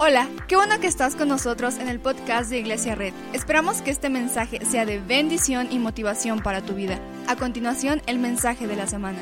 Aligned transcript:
Hola, 0.00 0.30
qué 0.46 0.54
bueno 0.54 0.78
que 0.78 0.86
estás 0.86 1.16
con 1.16 1.26
nosotros 1.26 1.76
en 1.78 1.88
el 1.88 1.98
podcast 1.98 2.50
de 2.50 2.60
Iglesia 2.60 2.94
Red. 2.94 3.12
Esperamos 3.32 3.82
que 3.82 3.90
este 3.90 4.08
mensaje 4.08 4.64
sea 4.64 4.86
de 4.86 5.00
bendición 5.00 5.72
y 5.72 5.80
motivación 5.80 6.40
para 6.40 6.62
tu 6.62 6.74
vida. 6.74 7.00
A 7.26 7.34
continuación, 7.34 8.00
el 8.06 8.20
mensaje 8.20 8.68
de 8.68 8.76
la 8.76 8.86
semana. 8.86 9.18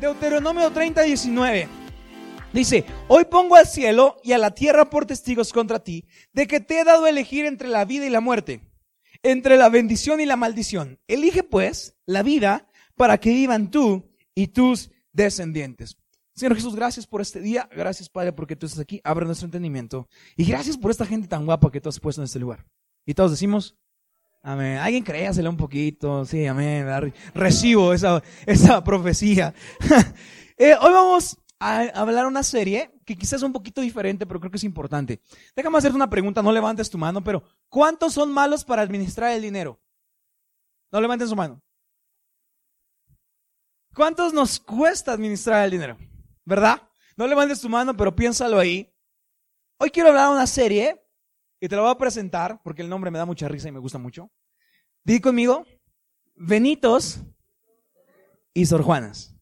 Deuteronomio 0.00 0.70
30, 0.70 1.02
19. 1.02 1.68
Dice, 2.52 2.84
hoy 3.08 3.24
pongo 3.24 3.56
al 3.56 3.66
cielo 3.66 4.18
y 4.22 4.30
a 4.30 4.38
la 4.38 4.52
tierra 4.52 4.90
por 4.90 5.04
testigos 5.04 5.52
contra 5.52 5.80
ti, 5.80 6.06
de 6.32 6.46
que 6.46 6.60
te 6.60 6.78
he 6.78 6.84
dado 6.84 7.06
a 7.06 7.10
elegir 7.10 7.46
entre 7.46 7.66
la 7.66 7.84
vida 7.84 8.06
y 8.06 8.10
la 8.10 8.20
muerte, 8.20 8.60
entre 9.24 9.56
la 9.56 9.70
bendición 9.70 10.20
y 10.20 10.26
la 10.26 10.36
maldición. 10.36 11.00
Elige 11.08 11.42
pues 11.42 11.96
la 12.06 12.22
vida 12.22 12.68
para 12.94 13.18
que 13.18 13.30
vivan 13.30 13.72
tú 13.72 14.08
y 14.36 14.46
tus 14.46 14.92
descendientes. 15.12 15.97
Señor 16.38 16.54
Jesús, 16.54 16.76
gracias 16.76 17.04
por 17.04 17.20
este 17.20 17.40
día. 17.40 17.68
Gracias, 17.74 18.08
Padre, 18.08 18.32
porque 18.32 18.54
tú 18.54 18.66
estás 18.66 18.78
aquí. 18.78 19.00
Abre 19.02 19.26
nuestro 19.26 19.46
entendimiento. 19.46 20.08
Y 20.36 20.44
gracias 20.44 20.76
por 20.76 20.92
esta 20.92 21.04
gente 21.04 21.26
tan 21.26 21.44
guapa 21.44 21.68
que 21.72 21.80
tú 21.80 21.88
has 21.88 21.98
puesto 21.98 22.20
en 22.20 22.26
este 22.26 22.38
lugar. 22.38 22.64
Y 23.04 23.12
todos 23.12 23.32
decimos, 23.32 23.76
amén. 24.40 24.78
Alguien 24.78 25.02
créasela 25.02 25.50
un 25.50 25.56
poquito. 25.56 26.24
Sí, 26.24 26.46
amén. 26.46 27.12
Recibo 27.34 27.92
esa, 27.92 28.22
esa 28.46 28.82
profecía. 28.84 29.52
Eh, 30.60 30.74
hoy 30.74 30.92
vamos 30.92 31.38
a 31.60 31.82
hablar 31.94 32.26
una 32.26 32.42
serie 32.42 32.90
que 33.04 33.14
quizás 33.14 33.34
es 33.34 33.42
un 33.44 33.52
poquito 33.52 33.80
diferente, 33.80 34.26
pero 34.26 34.40
creo 34.40 34.50
que 34.50 34.56
es 34.56 34.64
importante. 34.64 35.20
Déjame 35.54 35.78
hacerte 35.78 35.94
una 35.94 36.10
pregunta. 36.10 36.42
No 36.42 36.50
levantes 36.50 36.90
tu 36.90 36.98
mano, 36.98 37.22
pero 37.22 37.44
¿cuántos 37.68 38.14
son 38.14 38.32
malos 38.32 38.64
para 38.64 38.82
administrar 38.82 39.30
el 39.30 39.42
dinero? 39.42 39.78
No 40.90 41.00
levanten 41.00 41.28
su 41.28 41.36
mano. 41.36 41.62
¿Cuántos 43.94 44.32
nos 44.32 44.58
cuesta 44.58 45.12
administrar 45.12 45.64
el 45.64 45.70
dinero? 45.70 45.96
¿Verdad? 46.48 46.80
No 47.14 47.26
levantes 47.26 47.60
tu 47.60 47.68
mano, 47.68 47.94
pero 47.94 48.16
piénsalo 48.16 48.58
ahí. 48.58 48.90
Hoy 49.78 49.90
quiero 49.90 50.08
hablar 50.08 50.28
de 50.28 50.34
una 50.34 50.46
serie 50.46 50.98
y 51.60 51.68
te 51.68 51.76
la 51.76 51.82
voy 51.82 51.90
a 51.90 51.98
presentar 51.98 52.60
porque 52.64 52.80
el 52.80 52.88
nombre 52.88 53.10
me 53.10 53.18
da 53.18 53.26
mucha 53.26 53.48
risa 53.48 53.68
y 53.68 53.72
me 53.72 53.78
gusta 53.78 53.98
mucho. 53.98 54.30
Di 55.04 55.20
conmigo, 55.20 55.66
Benitos 56.34 57.20
y 58.54 58.64
Sor 58.64 58.82
Juanas. 58.82 59.34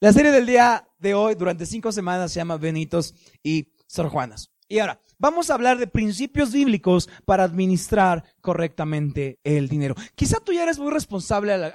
La 0.00 0.12
serie 0.12 0.32
del 0.32 0.46
día 0.46 0.88
de 0.98 1.12
hoy, 1.12 1.34
durante 1.34 1.66
cinco 1.66 1.92
semanas, 1.92 2.32
se 2.32 2.40
llama 2.40 2.56
Benitos 2.56 3.14
y 3.42 3.74
Sor 3.86 4.08
Juanas. 4.08 4.50
Y 4.68 4.78
ahora, 4.78 5.02
vamos 5.18 5.50
a 5.50 5.54
hablar 5.54 5.76
de 5.76 5.86
principios 5.86 6.50
bíblicos 6.52 7.10
para 7.26 7.44
administrar 7.44 8.24
correctamente 8.40 9.38
el 9.44 9.68
dinero. 9.68 9.94
Quizá 10.14 10.40
tú 10.40 10.52
ya 10.52 10.62
eres 10.62 10.78
muy 10.78 10.92
responsable 10.92 11.72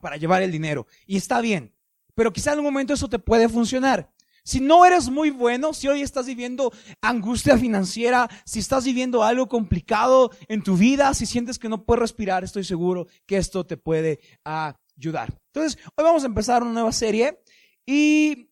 para 0.00 0.16
llevar 0.18 0.42
el 0.42 0.52
dinero 0.52 0.86
y 1.06 1.16
está 1.16 1.40
bien 1.40 1.75
pero 2.16 2.32
quizá 2.32 2.54
en 2.54 2.58
un 2.58 2.64
momento 2.64 2.94
eso 2.94 3.08
te 3.08 3.20
puede 3.20 3.48
funcionar. 3.48 4.10
Si 4.42 4.60
no 4.60 4.84
eres 4.84 5.10
muy 5.10 5.30
bueno, 5.30 5.74
si 5.74 5.86
hoy 5.88 6.02
estás 6.02 6.26
viviendo 6.26 6.72
angustia 7.02 7.58
financiera, 7.58 8.28
si 8.44 8.60
estás 8.60 8.84
viviendo 8.84 9.22
algo 9.22 9.48
complicado 9.48 10.30
en 10.48 10.62
tu 10.62 10.76
vida, 10.76 11.12
si 11.14 11.26
sientes 11.26 11.58
que 11.58 11.68
no 11.68 11.84
puedes 11.84 12.00
respirar, 12.00 12.42
estoy 12.42 12.64
seguro 12.64 13.06
que 13.26 13.36
esto 13.36 13.66
te 13.66 13.76
puede 13.76 14.20
ayudar. 14.44 15.36
Entonces, 15.52 15.78
hoy 15.96 16.04
vamos 16.04 16.22
a 16.22 16.26
empezar 16.26 16.62
una 16.62 16.72
nueva 16.72 16.92
serie 16.92 17.42
y 17.84 18.50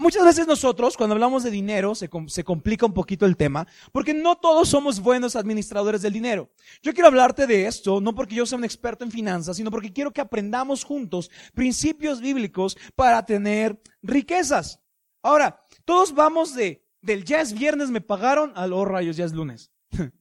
Muchas 0.00 0.24
veces 0.24 0.46
nosotros, 0.46 0.96
cuando 0.96 1.12
hablamos 1.12 1.42
de 1.42 1.50
dinero, 1.50 1.94
se, 1.94 2.08
se, 2.28 2.42
complica 2.42 2.86
un 2.86 2.94
poquito 2.94 3.26
el 3.26 3.36
tema, 3.36 3.66
porque 3.92 4.14
no 4.14 4.34
todos 4.38 4.70
somos 4.70 4.98
buenos 4.98 5.36
administradores 5.36 6.00
del 6.00 6.14
dinero. 6.14 6.48
Yo 6.80 6.94
quiero 6.94 7.08
hablarte 7.08 7.46
de 7.46 7.66
esto, 7.66 8.00
no 8.00 8.14
porque 8.14 8.34
yo 8.34 8.46
sea 8.46 8.56
un 8.56 8.64
experto 8.64 9.04
en 9.04 9.10
finanzas, 9.10 9.58
sino 9.58 9.70
porque 9.70 9.92
quiero 9.92 10.10
que 10.10 10.22
aprendamos 10.22 10.84
juntos 10.84 11.30
principios 11.52 12.22
bíblicos 12.22 12.78
para 12.96 13.26
tener 13.26 13.78
riquezas. 14.02 14.80
Ahora, 15.22 15.60
todos 15.84 16.14
vamos 16.14 16.54
de, 16.54 16.82
del 17.02 17.26
ya 17.26 17.42
es 17.42 17.52
viernes 17.52 17.90
me 17.90 18.00
pagaron 18.00 18.54
al 18.56 18.72
oh 18.72 18.86
rayos, 18.86 19.18
ya 19.18 19.26
es 19.26 19.34
lunes. 19.34 19.70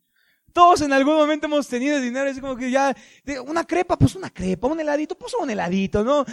Todos 0.53 0.81
en 0.81 0.93
algún 0.93 1.15
momento 1.15 1.47
hemos 1.47 1.67
tenido 1.67 1.99
dinero, 1.99 2.29
es 2.29 2.39
como 2.39 2.55
que 2.55 2.71
ya, 2.71 2.95
una 3.45 3.63
crepa, 3.63 3.97
pues 3.97 4.15
una 4.15 4.29
crepa, 4.29 4.67
un 4.67 4.79
heladito, 4.79 5.15
pues 5.17 5.33
un 5.39 5.49
heladito, 5.49 6.03
¿no? 6.03 6.25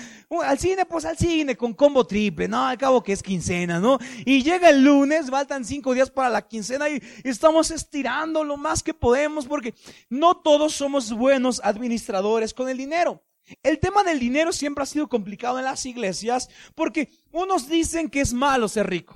Al 0.43 0.59
cine, 0.59 0.87
pues 0.87 1.05
al 1.05 1.17
cine, 1.17 1.57
con 1.57 1.75
combo 1.75 2.07
triple, 2.07 2.49
¿no? 2.49 2.65
Al 2.65 2.79
cabo 2.79 3.03
que 3.03 3.13
es 3.13 3.23
quincena, 3.23 3.79
¿no? 3.81 3.99
Y 4.25 4.43
llega 4.43 4.71
el 4.71 4.83
lunes, 4.83 5.31
faltan 5.31 5.65
cinco 5.65 5.95
días 5.95 6.11
para 6.11 6.31
la 6.31 6.43
quincena 6.43 6.89
y 6.89 7.03
estamos 7.25 7.71
estirando 7.71 8.45
lo 8.45 8.57
más 8.57 8.83
que 8.83 8.95
podemos 8.95 9.47
porque 9.47 9.75
no 10.09 10.37
todos 10.37 10.75
somos 10.75 11.13
buenos 11.13 11.61
administradores 11.63 12.55
con 12.55 12.69
el 12.69 12.77
dinero. 12.77 13.23
El 13.63 13.79
tema 13.79 14.03
del 14.03 14.19
dinero 14.19 14.53
siempre 14.53 14.83
ha 14.83 14.87
sido 14.87 15.09
complicado 15.09 15.59
en 15.59 15.65
las 15.65 15.87
iglesias 15.87 16.49
porque 16.75 17.11
unos 17.31 17.69
dicen 17.69 18.11
que 18.11 18.21
es 18.21 18.33
malo 18.33 18.69
ser 18.69 18.89
rico, 18.89 19.15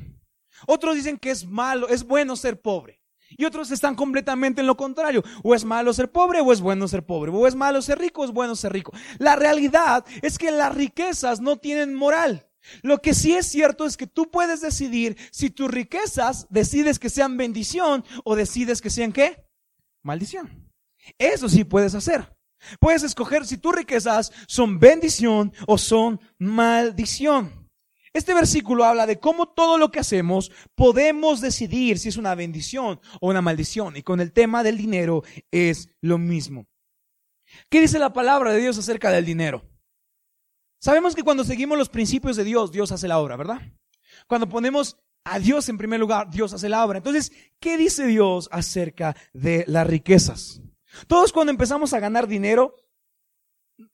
otros 0.66 0.94
dicen 0.94 1.18
que 1.18 1.30
es 1.30 1.46
malo, 1.46 1.88
es 1.88 2.04
bueno 2.04 2.36
ser 2.36 2.60
pobre. 2.60 2.99
Y 3.36 3.44
otros 3.44 3.70
están 3.70 3.94
completamente 3.94 4.60
en 4.60 4.66
lo 4.66 4.76
contrario. 4.76 5.22
O 5.42 5.54
es 5.54 5.64
malo 5.64 5.92
ser 5.92 6.10
pobre 6.10 6.40
o 6.40 6.52
es 6.52 6.60
bueno 6.60 6.88
ser 6.88 7.04
pobre. 7.04 7.30
O 7.30 7.46
es 7.46 7.54
malo 7.54 7.80
ser 7.82 7.98
rico 7.98 8.22
o 8.22 8.24
es 8.24 8.30
bueno 8.30 8.56
ser 8.56 8.72
rico. 8.72 8.92
La 9.18 9.36
realidad 9.36 10.04
es 10.22 10.38
que 10.38 10.50
las 10.50 10.74
riquezas 10.74 11.40
no 11.40 11.56
tienen 11.56 11.94
moral. 11.94 12.46
Lo 12.82 12.98
que 12.98 13.14
sí 13.14 13.34
es 13.34 13.46
cierto 13.46 13.86
es 13.86 13.96
que 13.96 14.06
tú 14.06 14.30
puedes 14.30 14.60
decidir 14.60 15.16
si 15.30 15.50
tus 15.50 15.70
riquezas 15.70 16.46
decides 16.50 16.98
que 16.98 17.10
sean 17.10 17.36
bendición 17.36 18.04
o 18.24 18.36
decides 18.36 18.80
que 18.80 18.90
sean 18.90 19.12
qué? 19.12 19.44
Maldición. 20.02 20.70
Eso 21.18 21.48
sí 21.48 21.64
puedes 21.64 21.94
hacer. 21.94 22.36
Puedes 22.78 23.02
escoger 23.02 23.46
si 23.46 23.56
tus 23.56 23.74
riquezas 23.74 24.32
son 24.46 24.78
bendición 24.78 25.52
o 25.66 25.78
son 25.78 26.20
maldición. 26.38 27.59
Este 28.12 28.34
versículo 28.34 28.84
habla 28.84 29.06
de 29.06 29.20
cómo 29.20 29.48
todo 29.48 29.78
lo 29.78 29.90
que 29.90 30.00
hacemos 30.00 30.50
podemos 30.74 31.40
decidir 31.40 31.98
si 31.98 32.08
es 32.08 32.16
una 32.16 32.34
bendición 32.34 33.00
o 33.20 33.28
una 33.28 33.40
maldición. 33.40 33.96
Y 33.96 34.02
con 34.02 34.20
el 34.20 34.32
tema 34.32 34.62
del 34.62 34.76
dinero 34.76 35.22
es 35.50 35.90
lo 36.00 36.18
mismo. 36.18 36.66
¿Qué 37.68 37.80
dice 37.80 37.98
la 37.98 38.12
palabra 38.12 38.52
de 38.52 38.60
Dios 38.60 38.78
acerca 38.78 39.10
del 39.10 39.24
dinero? 39.24 39.68
Sabemos 40.80 41.14
que 41.14 41.22
cuando 41.22 41.44
seguimos 41.44 41.78
los 41.78 41.88
principios 41.88 42.36
de 42.36 42.44
Dios, 42.44 42.72
Dios 42.72 42.90
hace 42.90 43.06
la 43.06 43.18
obra, 43.18 43.36
¿verdad? 43.36 43.60
Cuando 44.26 44.48
ponemos 44.48 44.98
a 45.24 45.38
Dios 45.38 45.68
en 45.68 45.78
primer 45.78 46.00
lugar, 46.00 46.30
Dios 46.30 46.52
hace 46.52 46.68
la 46.68 46.84
obra. 46.84 46.98
Entonces, 46.98 47.32
¿qué 47.60 47.76
dice 47.76 48.06
Dios 48.06 48.48
acerca 48.50 49.14
de 49.32 49.64
las 49.68 49.86
riquezas? 49.86 50.62
Todos 51.06 51.32
cuando 51.32 51.52
empezamos 51.52 51.92
a 51.92 52.00
ganar 52.00 52.26
dinero, 52.26 52.74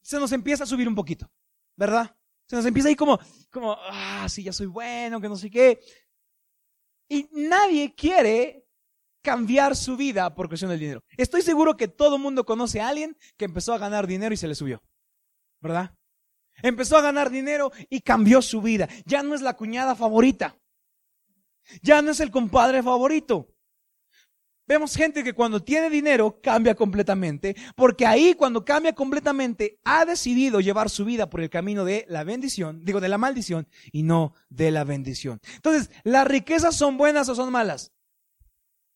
se 0.01 0.19
nos 0.19 0.33
empieza 0.33 0.65
a 0.65 0.67
subir 0.67 0.89
un 0.89 0.95
poquito, 0.95 1.31
¿verdad? 1.77 2.16
Se 2.47 2.57
nos 2.57 2.67
empieza 2.67 2.89
ahí 2.89 2.97
como, 2.97 3.19
como, 3.51 3.77
ah, 3.79 4.27
sí, 4.29 4.43
ya 4.43 4.53
soy 4.53 4.67
bueno, 4.67 5.21
que 5.21 5.29
no 5.29 5.37
sé 5.37 5.51
qué. 5.51 5.81
Y 7.09 7.29
nadie 7.33 7.95
quiere 7.95 8.65
cambiar 9.23 9.75
su 9.75 9.97
vida 9.97 10.33
por 10.35 10.49
cuestión 10.49 10.71
del 10.71 10.79
dinero. 10.79 11.05
Estoy 11.17 11.43
seguro 11.43 11.77
que 11.77 11.89
todo 11.89 12.17
el 12.17 12.23
mundo 12.23 12.45
conoce 12.45 12.81
a 12.81 12.89
alguien 12.89 13.17
que 13.37 13.45
empezó 13.45 13.75
a 13.75 13.79
ganar 13.79 14.07
dinero 14.07 14.33
y 14.33 14.37
se 14.37 14.47
le 14.47 14.55
subió. 14.55 14.83
¿Verdad? 15.61 15.97
Empezó 16.63 16.97
a 16.97 17.03
ganar 17.03 17.31
dinero 17.31 17.73
y 17.91 18.01
cambió 18.01 18.41
su 18.41 18.63
vida. 18.63 18.89
Ya 19.05 19.23
no 19.23 19.35
es 19.35 19.43
la 19.43 19.57
cuñada 19.57 19.97
favorita. 19.97 20.57
Ya 21.83 22.03
no 22.03 22.13
es 22.13 22.21
el 22.21 22.31
compadre 22.31 22.83
favorito. 22.83 23.49
Vemos 24.69 24.97
gente 24.97 25.23
que 25.23 25.33
cuando 25.33 25.63
tiene 25.63 25.89
dinero 25.89 26.41
cambia 26.43 26.75
completamente, 26.75 27.55
porque 27.77 28.05
ahí 28.05 28.35
cuando 28.35 28.65
cambia 28.65 28.95
completamente 28.95 29.79
ha 29.85 30.05
decidido 30.05 30.61
llevar 30.61 30.91
su 30.91 31.05
vida 31.05 31.31
por 31.31 31.41
el 31.41 31.51
camino 31.51 31.85
de 31.85 32.05
la 32.09 32.25
bendición, 32.25 32.85
digo 32.85 33.01
de 33.01 33.09
la 33.09 33.19
maldición 33.19 33.69
y 33.93 34.03
no 34.03 34.35
de 34.49 34.73
la 34.73 34.83
bendición. 34.83 35.41
Entonces, 35.55 35.91
¿las 36.03 36.27
riquezas 36.27 36.75
son 36.75 36.97
buenas 36.97 37.29
o 37.29 37.37
son 37.37 37.53
malas? 37.53 37.93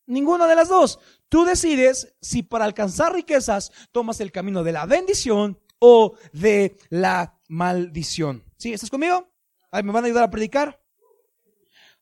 Ninguna 0.07 0.49
de 0.49 0.57
las 0.57 0.69
dos. 0.69 0.99
Tú 1.29 1.45
decides 1.45 2.17
si 2.21 2.43
para 2.43 2.65
alcanzar 2.65 3.15
riquezas 3.15 3.71
tomas 3.93 4.21
el 4.21 4.33
camino 4.33 4.65
de 4.65 4.73
la 4.73 4.87
bendición 4.87 5.61
o 5.79 6.17
de 6.33 6.77
la 6.89 7.39
maldición. 7.49 8.45
¿Sí? 8.57 8.73
¿Estás 8.73 8.91
conmigo? 8.91 9.33
¿Me 9.73 9.93
van 9.93 10.03
a 10.03 10.07
ayudar 10.07 10.25
a 10.25 10.31
predicar? 10.31 10.83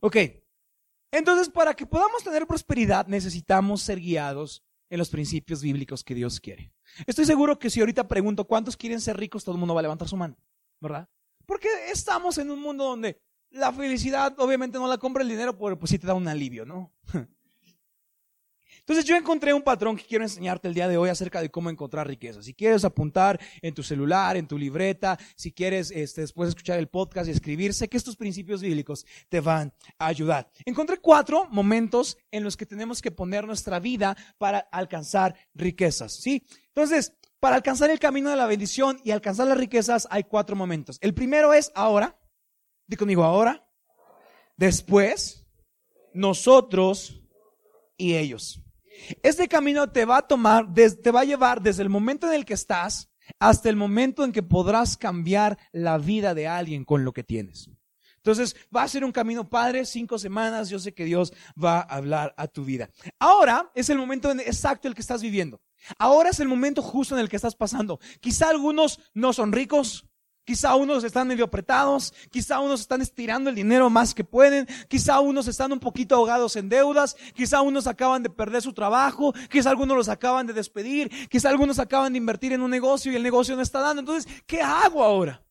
Ok. 0.01 0.17
Entonces, 1.11 1.49
para 1.49 1.75
que 1.75 1.87
podamos 1.87 2.23
tener 2.23 2.47
prosperidad, 2.47 3.07
necesitamos 3.07 3.83
ser 3.83 4.01
guiados 4.01 4.63
en 4.91 4.99
los 4.99 5.11
principios 5.11 5.63
bíblicos 5.63 6.05
que 6.05 6.15
Dios 6.15 6.41
quiere. 6.41 6.73
Estoy 7.07 7.25
seguro 7.25 7.59
que 7.59 7.71
si 7.71 7.81
ahorita 7.81 8.09
pregunto 8.09 8.47
cuántos 8.47 8.77
quieren 8.77 9.01
ser 9.01 9.17
ricos, 9.17 9.45
todo 9.45 9.55
el 9.55 9.59
mundo 9.59 9.75
va 9.75 9.81
a 9.81 9.83
levantar 9.83 10.09
su 10.09 10.17
mano, 10.17 10.37
¿verdad? 10.81 11.09
Porque 11.47 11.69
estamos 11.91 12.39
en 12.39 12.51
un 12.51 12.61
mundo 12.61 12.85
donde 12.85 13.21
la 13.51 13.73
felicidad 13.73 14.35
obviamente 14.39 14.79
no 14.79 14.87
la 14.87 14.99
compra 14.99 15.23
el 15.23 15.29
dinero, 15.29 15.57
pero 15.59 15.79
pues 15.79 15.91
sí 15.91 15.99
te 15.99 16.07
da 16.07 16.15
un 16.15 16.29
alivio, 16.29 16.65
¿no? 16.65 16.93
Entonces 18.89 19.05
yo 19.05 19.17
encontré 19.17 19.53
un 19.53 19.61
patrón 19.61 19.99
que 19.99 20.05
quiero 20.05 20.25
enseñarte 20.25 20.67
el 20.67 20.73
día 20.73 20.89
de 20.89 20.97
hoy 20.97 21.11
acerca 21.11 21.43
de 21.43 21.51
cómo 21.51 21.69
encontrar 21.69 22.09
riqueza. 22.09 22.43
Si 22.43 22.55
quieres 22.55 22.87
apuntar 22.87 23.39
en 23.61 23.75
tu 23.75 23.83
celular, 23.83 24.39
en 24.39 24.49
tu 24.49 24.57
libreta, 24.57 25.19
si 25.37 25.53
quieres 25.53 25.91
este, 25.91 26.23
después 26.23 26.49
escuchar 26.49 26.79
el 26.79 26.89
podcast 26.89 27.29
y 27.29 27.33
escribir, 27.33 27.75
sé 27.75 27.87
que 27.91 27.99
estos 27.99 28.17
principios 28.17 28.63
bíblicos 28.63 29.05
te 29.29 29.41
van 29.41 29.75
a 29.99 30.07
ayudar. 30.07 30.51
Encontré 30.65 30.97
cuatro 30.97 31.47
momentos 31.51 32.17
en 32.31 32.45
los 32.45 32.57
que 32.57 32.65
tenemos 32.65 33.03
que 33.03 33.11
poner 33.11 33.47
nuestra 33.47 33.79
vida 33.79 34.17
para 34.39 34.61
alcanzar 34.73 35.37
riquezas. 35.53 36.15
¿sí? 36.15 36.47
Entonces, 36.69 37.13
para 37.41 37.57
alcanzar 37.57 37.91
el 37.91 37.99
camino 37.99 38.31
de 38.31 38.37
la 38.37 38.47
bendición 38.47 39.03
y 39.05 39.11
alcanzar 39.11 39.49
las 39.49 39.59
riquezas 39.59 40.09
hay 40.11 40.25
cuatro 40.25 40.57
momentos. 40.57 40.97
El 41.03 41.13
primero 41.13 41.53
es 41.53 41.71
ahora. 41.75 42.19
Di 42.87 42.97
conmigo 42.97 43.23
ahora. 43.23 43.69
después 44.57 45.47
nosotros 46.15 47.21
y 47.99 48.15
ellos. 48.15 48.63
Este 49.23 49.49
camino 49.49 49.91
te 49.91 50.05
va 50.05 50.19
a 50.19 50.27
tomar, 50.27 50.73
te 50.75 51.11
va 51.11 51.21
a 51.21 51.25
llevar 51.25 51.63
desde 51.63 51.83
el 51.83 51.89
momento 51.89 52.27
en 52.27 52.35
el 52.35 52.45
que 52.45 52.55
estás 52.55 53.09
hasta 53.39 53.69
el 53.69 53.77
momento 53.77 54.25
en 54.25 54.33
que 54.33 54.43
podrás 54.43 54.97
cambiar 54.97 55.59
la 55.73 55.99
vida 55.99 56.35
de 56.35 56.49
alguien 56.49 56.85
con 56.85 57.05
lo 57.05 57.13
que 57.13 57.25
tienes. 57.25 57.71
Entonces, 58.17 58.57
va 58.75 58.83
a 58.83 58.89
ser 58.89 59.05
un 59.05 59.13
camino 59.13 59.49
padre, 59.49 59.87
cinco 59.87 60.19
semanas, 60.19 60.69
yo 60.69 60.79
sé 60.79 60.93
que 60.93 61.05
Dios 61.05 61.33
va 61.63 61.79
a 61.79 61.97
hablar 61.97 62.35
a 62.37 62.49
tu 62.49 62.65
vida. 62.65 62.91
Ahora 63.19 63.71
es 63.75 63.89
el 63.91 63.99
momento 63.99 64.31
exacto 64.31 64.89
el 64.89 64.95
que 64.95 65.01
estás 65.01 65.23
viviendo. 65.23 65.61
Ahora 65.99 66.31
es 66.31 66.41
el 66.41 66.49
momento 66.49 66.83
justo 66.83 67.15
en 67.15 67.21
el 67.21 67.29
que 67.29 67.37
estás 67.37 67.55
pasando. 67.55 68.01
Quizá 68.21 68.51
algunos 68.51 69.01
no 69.15 69.33
son 69.33 69.53
ricos, 69.53 70.08
Quizá 70.49 70.77
unos 70.77 71.05
están 71.05 71.29
medio 71.29 71.45
apretados, 71.45 72.15
quizá 72.31 72.59
unos 72.61 72.81
están 72.81 73.03
estirando 73.03 73.51
el 73.51 73.57
dinero 73.57 73.91
más 73.91 74.15
que 74.15 74.25
pueden, 74.25 74.67
quizá 74.89 75.21
unos 75.21 75.47
están 75.47 75.75
un 75.75 75.79
poquito 75.79 76.15
ahogados 76.15 76.57
en 76.57 76.71
deudas, 76.71 77.19
quizá 77.35 77.61
unos 77.61 77.87
acaban 77.87 78.23
de 78.23 78.31
perder 78.31 78.63
su 78.63 78.73
trabajo, 78.73 79.35
quizá 79.51 79.69
algunos 79.69 79.95
los 79.95 80.09
acaban 80.09 80.47
de 80.47 80.55
despedir, 80.55 81.11
quizá 81.29 81.51
algunos 81.51 81.79
acaban 81.79 82.15
de 82.15 82.17
invertir 82.17 82.55
en 82.55 82.63
un 82.63 82.71
negocio 82.71 83.13
y 83.13 83.17
el 83.17 83.23
negocio 83.23 83.57
no 83.57 83.61
está 83.61 83.81
dando. 83.81 84.01
Entonces, 84.01 84.27
¿qué 84.47 84.63
hago 84.63 85.05
ahora? 85.05 85.45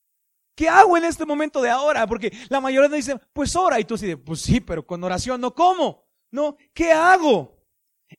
¿Qué 0.55 0.67
hago 0.67 0.97
en 0.97 1.03
este 1.03 1.27
momento 1.27 1.61
de 1.61 1.69
ahora? 1.69 2.07
Porque 2.07 2.35
la 2.49 2.59
mayoría 2.59 2.89
dicen, 2.89 3.21
pues 3.33 3.55
ora. 3.55 3.79
Y 3.79 3.85
tú 3.85 3.97
dices, 3.97 4.17
pues 4.25 4.41
sí, 4.41 4.61
pero 4.61 4.83
con 4.83 5.03
oración 5.03 5.39
no, 5.39 5.53
¿cómo? 5.53 6.07
No, 6.31 6.57
¿qué 6.73 6.91
hago? 6.91 7.56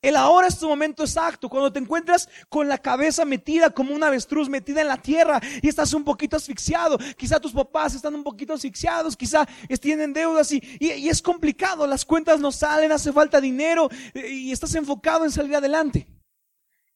El 0.03 0.17
ahora 0.17 0.49
es 0.49 0.59
tu 0.59 0.69
momento 0.69 1.03
exacto, 1.03 1.49
cuando 1.49 1.73
te 1.73 1.79
encuentras 1.79 2.29
con 2.49 2.69
la 2.69 2.79
cabeza 2.79 3.25
metida 3.25 3.71
como 3.71 3.95
una 3.95 4.09
avestruz 4.09 4.49
metida 4.49 4.83
en 4.83 4.89
la 4.89 5.01
tierra 5.01 5.41
y 5.63 5.69
estás 5.69 5.95
un 5.95 6.05
poquito 6.05 6.37
asfixiado. 6.37 6.99
Quizá 7.17 7.41
tus 7.41 7.53
papás 7.53 7.95
están 7.95 8.15
un 8.15 8.23
poquito 8.23 8.53
asfixiados, 8.53 9.17
quizá 9.17 9.47
tienen 9.81 10.13
deudas 10.13 10.53
y, 10.53 10.63
y 10.79 11.09
es 11.09 11.23
complicado, 11.23 11.87
las 11.87 12.05
cuentas 12.05 12.39
no 12.39 12.53
salen, 12.53 12.93
hace 12.93 13.13
falta 13.13 13.41
dinero 13.41 13.89
y 14.15 14.53
estás 14.53 14.75
enfocado 14.75 15.25
en 15.25 15.31
salir 15.31 15.57
adelante. 15.57 16.07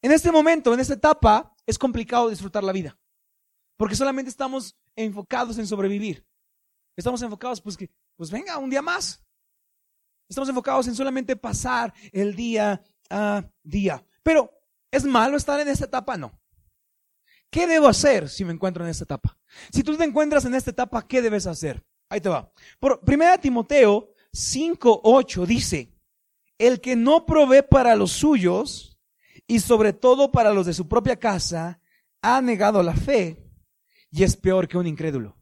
En 0.02 0.12
este 0.12 0.30
momento, 0.30 0.74
en 0.74 0.80
esta 0.80 0.94
etapa, 0.94 1.54
es 1.66 1.78
complicado 1.78 2.28
disfrutar 2.28 2.64
la 2.64 2.72
vida, 2.72 2.98
porque 3.76 3.94
solamente 3.94 4.30
estamos 4.30 4.76
enfocados 4.96 5.58
en 5.58 5.66
sobrevivir. 5.66 6.26
Estamos 6.96 7.22
enfocados, 7.22 7.60
pues 7.60 7.76
que, 7.76 7.90
pues 8.16 8.30
venga, 8.30 8.58
un 8.58 8.68
día 8.68 8.82
más. 8.82 9.24
Estamos 10.28 10.48
enfocados 10.48 10.88
en 10.88 10.94
solamente 10.94 11.36
pasar 11.36 11.92
el 12.12 12.34
día 12.34 12.82
a 13.10 13.44
día. 13.62 14.04
Pero, 14.22 14.50
¿es 14.90 15.04
malo 15.04 15.36
estar 15.36 15.60
en 15.60 15.68
esta 15.68 15.84
etapa? 15.84 16.16
No. 16.16 16.40
¿Qué 17.50 17.66
debo 17.66 17.88
hacer 17.88 18.30
si 18.30 18.44
me 18.44 18.52
encuentro 18.52 18.82
en 18.82 18.90
esta 18.90 19.04
etapa? 19.04 19.38
Si 19.70 19.82
tú 19.82 19.96
te 19.96 20.04
encuentras 20.04 20.44
en 20.46 20.54
esta 20.54 20.70
etapa, 20.70 21.06
¿qué 21.06 21.20
debes 21.20 21.46
hacer? 21.46 21.84
Ahí 22.08 22.20
te 22.20 22.30
va. 22.30 22.50
Por 22.80 23.00
1 23.06 23.38
Timoteo 23.40 24.14
5:8 24.32 25.46
dice, 25.46 25.94
el 26.56 26.80
que 26.80 26.96
no 26.96 27.26
provee 27.26 27.62
para 27.62 27.94
los 27.94 28.12
suyos 28.12 28.98
y 29.46 29.60
sobre 29.60 29.92
todo 29.92 30.32
para 30.32 30.54
los 30.54 30.64
de 30.64 30.72
su 30.72 30.88
propia 30.88 31.18
casa, 31.18 31.80
ha 32.22 32.40
negado 32.40 32.82
la 32.82 32.94
fe 32.94 33.44
y 34.10 34.22
es 34.22 34.36
peor 34.36 34.68
que 34.68 34.78
un 34.78 34.86
incrédulo. 34.86 35.36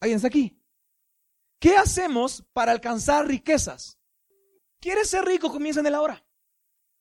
¿Alguien 0.00 0.16
está 0.16 0.28
aquí? 0.28 0.60
¿Qué 1.58 1.76
hacemos 1.76 2.44
para 2.52 2.72
alcanzar 2.72 3.26
riquezas? 3.26 3.98
¿Quieres 4.80 5.10
ser 5.10 5.24
rico? 5.24 5.50
Comienza 5.50 5.80
en 5.80 5.86
el 5.86 5.94
ahora. 5.94 6.24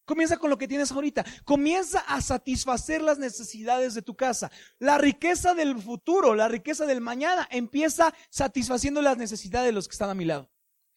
Comienza 0.06 0.38
con 0.38 0.50
lo 0.50 0.58
que 0.58 0.68
tienes 0.68 0.92
ahorita. 0.92 1.26
Comienza 1.44 2.00
a 2.00 2.22
satisfacer 2.22 3.02
las 3.02 3.18
necesidades 3.18 3.96
de 3.96 4.04
tu 4.04 4.16
casa. 4.16 4.52
La 4.78 4.98
riqueza 4.98 5.56
del 5.56 5.82
futuro, 5.82 6.36
la 6.36 6.48
riqueza 6.48 6.86
del 6.86 7.02
mañana, 7.02 7.48
empieza 7.52 8.14
satisfaciendo 8.30 9.02
las 9.02 9.18
necesidades 9.18 9.68
de 9.68 9.74
los 9.74 9.88
que 9.88 9.94
están 9.94 10.12
a 10.12 10.16
mi 10.16 10.26
lado. 10.26 10.52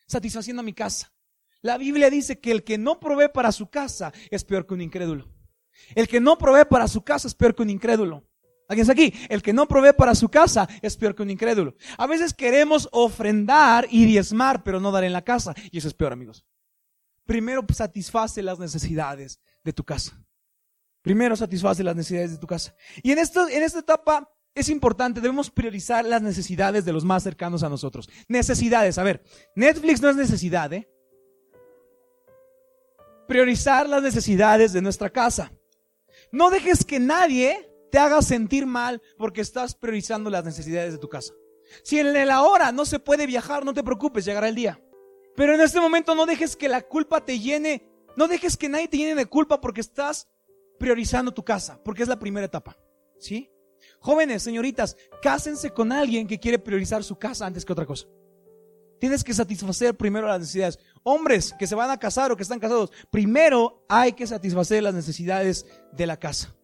Satisfaciendo 0.07 0.61
a 0.61 0.65
mi 0.65 0.75
casa. 0.75 1.13
La 1.63 1.79
Biblia 1.79 2.11
dice 2.11 2.39
que 2.39 2.53
el 2.53 2.65
que 2.65 2.79
no 2.79 3.01
provee 3.01 3.31
para 3.33 3.51
su 3.51 3.69
casa 3.71 4.13
es 4.31 4.45
peor 4.45 4.67
que 4.67 4.75
un 4.75 4.83
incrédulo. 4.83 5.35
El 5.95 6.07
que 6.07 6.21
no 6.21 6.37
provee 6.39 6.67
para 6.69 6.87
su 6.87 7.03
casa 7.03 7.29
es 7.29 7.35
peor 7.35 7.55
que 7.55 7.63
un 7.63 7.71
incrédulo. 7.71 8.28
¿Alguien 8.69 8.83
está 8.83 8.93
aquí? 8.93 9.13
El 9.31 9.43
que 9.43 9.55
no 9.55 9.67
provee 9.67 9.95
para 9.97 10.15
su 10.15 10.29
casa 10.29 10.69
es 10.83 10.97
peor 10.97 11.15
que 11.15 11.23
un 11.23 11.31
incrédulo. 11.31 11.75
A 11.97 12.07
veces 12.07 12.35
queremos 12.35 12.89
ofrendar 12.93 13.87
y 13.91 14.05
diezmar, 14.05 14.63
pero 14.63 14.79
no 14.79 14.93
dar 14.93 15.05
en 15.05 15.15
la 15.15 15.23
casa. 15.23 15.55
Y 15.71 15.79
eso 15.79 15.89
es 15.89 15.95
peor, 15.95 16.13
amigos. 16.13 16.45
Primero 17.25 17.65
satisface 17.73 18.43
las 18.43 18.59
necesidades 18.59 19.41
de 19.65 19.73
tu 19.73 19.85
casa. 19.85 20.23
Primero 21.01 21.35
satisface 21.35 21.83
las 21.83 21.97
necesidades 21.97 22.33
de 22.33 22.39
tu 22.39 22.47
casa. 22.47 22.75
Y 23.03 23.11
en, 23.13 23.19
en 23.19 23.63
esta 23.63 23.79
etapa 23.79 24.31
es 24.55 24.69
importante, 24.69 25.21
debemos 25.21 25.51
priorizar 25.51 26.05
las 26.05 26.21
necesidades 26.21 26.85
de 26.85 26.93
los 26.93 27.05
más 27.05 27.23
cercanos 27.23 27.63
a 27.63 27.69
nosotros. 27.69 28.09
Necesidades, 28.29 28.99
a 28.99 29.03
ver, 29.03 29.23
Netflix 29.55 30.03
no 30.03 30.11
es 30.11 30.17
necesidad, 30.17 30.73
¿eh? 30.73 30.91
Priorizar 33.27 33.89
las 33.89 34.03
necesidades 34.03 34.73
de 34.73 34.83
nuestra 34.83 35.11
casa. 35.11 35.53
No 36.33 36.51
dejes 36.51 36.85
que 36.85 36.99
nadie 36.99 37.68
te 37.91 37.99
haga 37.99 38.23
sentir 38.23 38.67
mal 38.67 39.03
porque 39.17 39.41
estás 39.41 39.75
priorizando 39.75 40.31
las 40.31 40.45
necesidades 40.45 40.93
de 40.93 40.99
tu 40.99 41.09
casa. 41.09 41.35
Si 41.83 41.99
en 41.99 42.15
el 42.15 42.31
ahora 42.31 42.73
no 42.73 42.85
se 42.85 42.99
puede 42.99 43.27
viajar, 43.27 43.65
no 43.65 43.75
te 43.75 43.83
preocupes, 43.85 44.25
llegará 44.25 44.49
el 44.49 44.55
día. 44.55 44.83
Pero 45.37 45.55
en 45.55 45.61
este 45.61 45.81
momento 45.81 46.15
no 46.15 46.27
dejes 46.27 46.57
que 46.57 46.69
la 46.69 46.83
culpa 46.83 47.25
te 47.25 47.39
llene, 47.39 47.89
no 48.17 48.27
dejes 48.27 48.57
que 48.57 48.69
nadie 48.69 48.89
te 48.89 48.97
llene 48.97 49.15
de 49.15 49.27
culpa 49.27 49.61
porque 49.61 49.81
estás 49.81 50.29
priorizando 50.79 51.33
tu 51.33 51.45
casa, 51.45 51.81
porque 51.85 52.03
es 52.03 52.09
la 52.09 52.19
primera 52.19 52.47
etapa. 52.47 52.77
¿Sí? 53.19 53.51
Jóvenes, 54.01 54.43
señoritas, 54.43 54.97
cásense 55.23 55.71
con 55.71 55.93
alguien 55.93 56.27
que 56.27 56.39
quiere 56.39 56.59
priorizar 56.59 57.05
su 57.05 57.17
casa 57.17 57.47
antes 57.47 57.65
que 57.65 57.73
otra 57.73 57.87
cosa. 57.87 58.07
Tienes 58.99 59.23
que 59.23 59.33
satisfacer 59.33 59.97
primero 59.97 60.27
las 60.27 60.41
necesidades. 60.41 60.79
Hombres 61.05 61.55
que 61.57 61.69
se 61.69 61.77
van 61.77 61.91
a 61.91 61.99
casar 61.99 62.33
o 62.33 62.37
que 62.37 62.43
están 62.43 62.59
casados, 62.59 62.91
primero 63.11 63.85
hay 63.89 64.13
que 64.13 64.27
satisfacer 64.27 64.83
las 64.83 64.95
necesidades 64.95 65.67
de 65.93 66.07
la 66.07 66.17
casa 66.17 66.58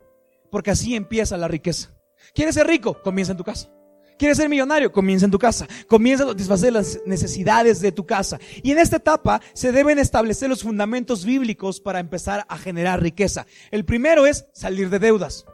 porque 0.54 0.70
así 0.70 0.94
empieza 0.94 1.36
la 1.36 1.48
riqueza. 1.48 1.90
¿Quieres 2.32 2.54
ser 2.54 2.68
rico? 2.68 3.02
Comienza 3.02 3.32
en 3.32 3.38
tu 3.38 3.42
casa. 3.42 3.72
¿Quieres 4.16 4.36
ser 4.36 4.48
millonario? 4.48 4.92
Comienza 4.92 5.24
en 5.24 5.32
tu 5.32 5.38
casa. 5.40 5.66
Comienza 5.88 6.22
a 6.22 6.28
satisfacer 6.28 6.72
las 6.72 7.00
necesidades 7.06 7.80
de 7.80 7.90
tu 7.90 8.06
casa. 8.06 8.38
Y 8.62 8.70
en 8.70 8.78
esta 8.78 8.98
etapa 8.98 9.40
se 9.52 9.72
deben 9.72 9.98
establecer 9.98 10.48
los 10.48 10.62
fundamentos 10.62 11.24
bíblicos 11.24 11.80
para 11.80 11.98
empezar 11.98 12.46
a 12.48 12.56
generar 12.56 13.02
riqueza. 13.02 13.48
El 13.72 13.84
primero 13.84 14.26
es 14.26 14.46
salir 14.52 14.90
de 14.90 15.00
deudas. 15.00 15.44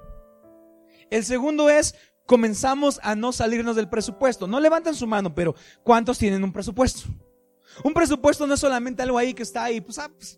El 1.08 1.25
segundo 1.25 1.70
es 1.70 1.94
comenzamos 2.26 3.00
a 3.02 3.14
no 3.14 3.32
salirnos 3.32 3.76
del 3.76 3.88
presupuesto. 3.88 4.47
No 4.47 4.61
levanten 4.61 4.94
su 4.94 5.06
mano, 5.06 5.35
pero 5.35 5.55
¿cuántos 5.82 6.19
tienen 6.19 6.44
un 6.44 6.52
presupuesto? 6.52 7.08
Un 7.82 7.94
presupuesto 7.94 8.47
no 8.47 8.52
es 8.52 8.61
solamente 8.61 9.02
algo 9.02 9.16
ahí 9.16 9.33
que 9.33 9.45
está 9.45 9.64
ahí, 9.64 9.80
pues, 9.80 9.99
ah, 9.99 10.11
pues, 10.14 10.37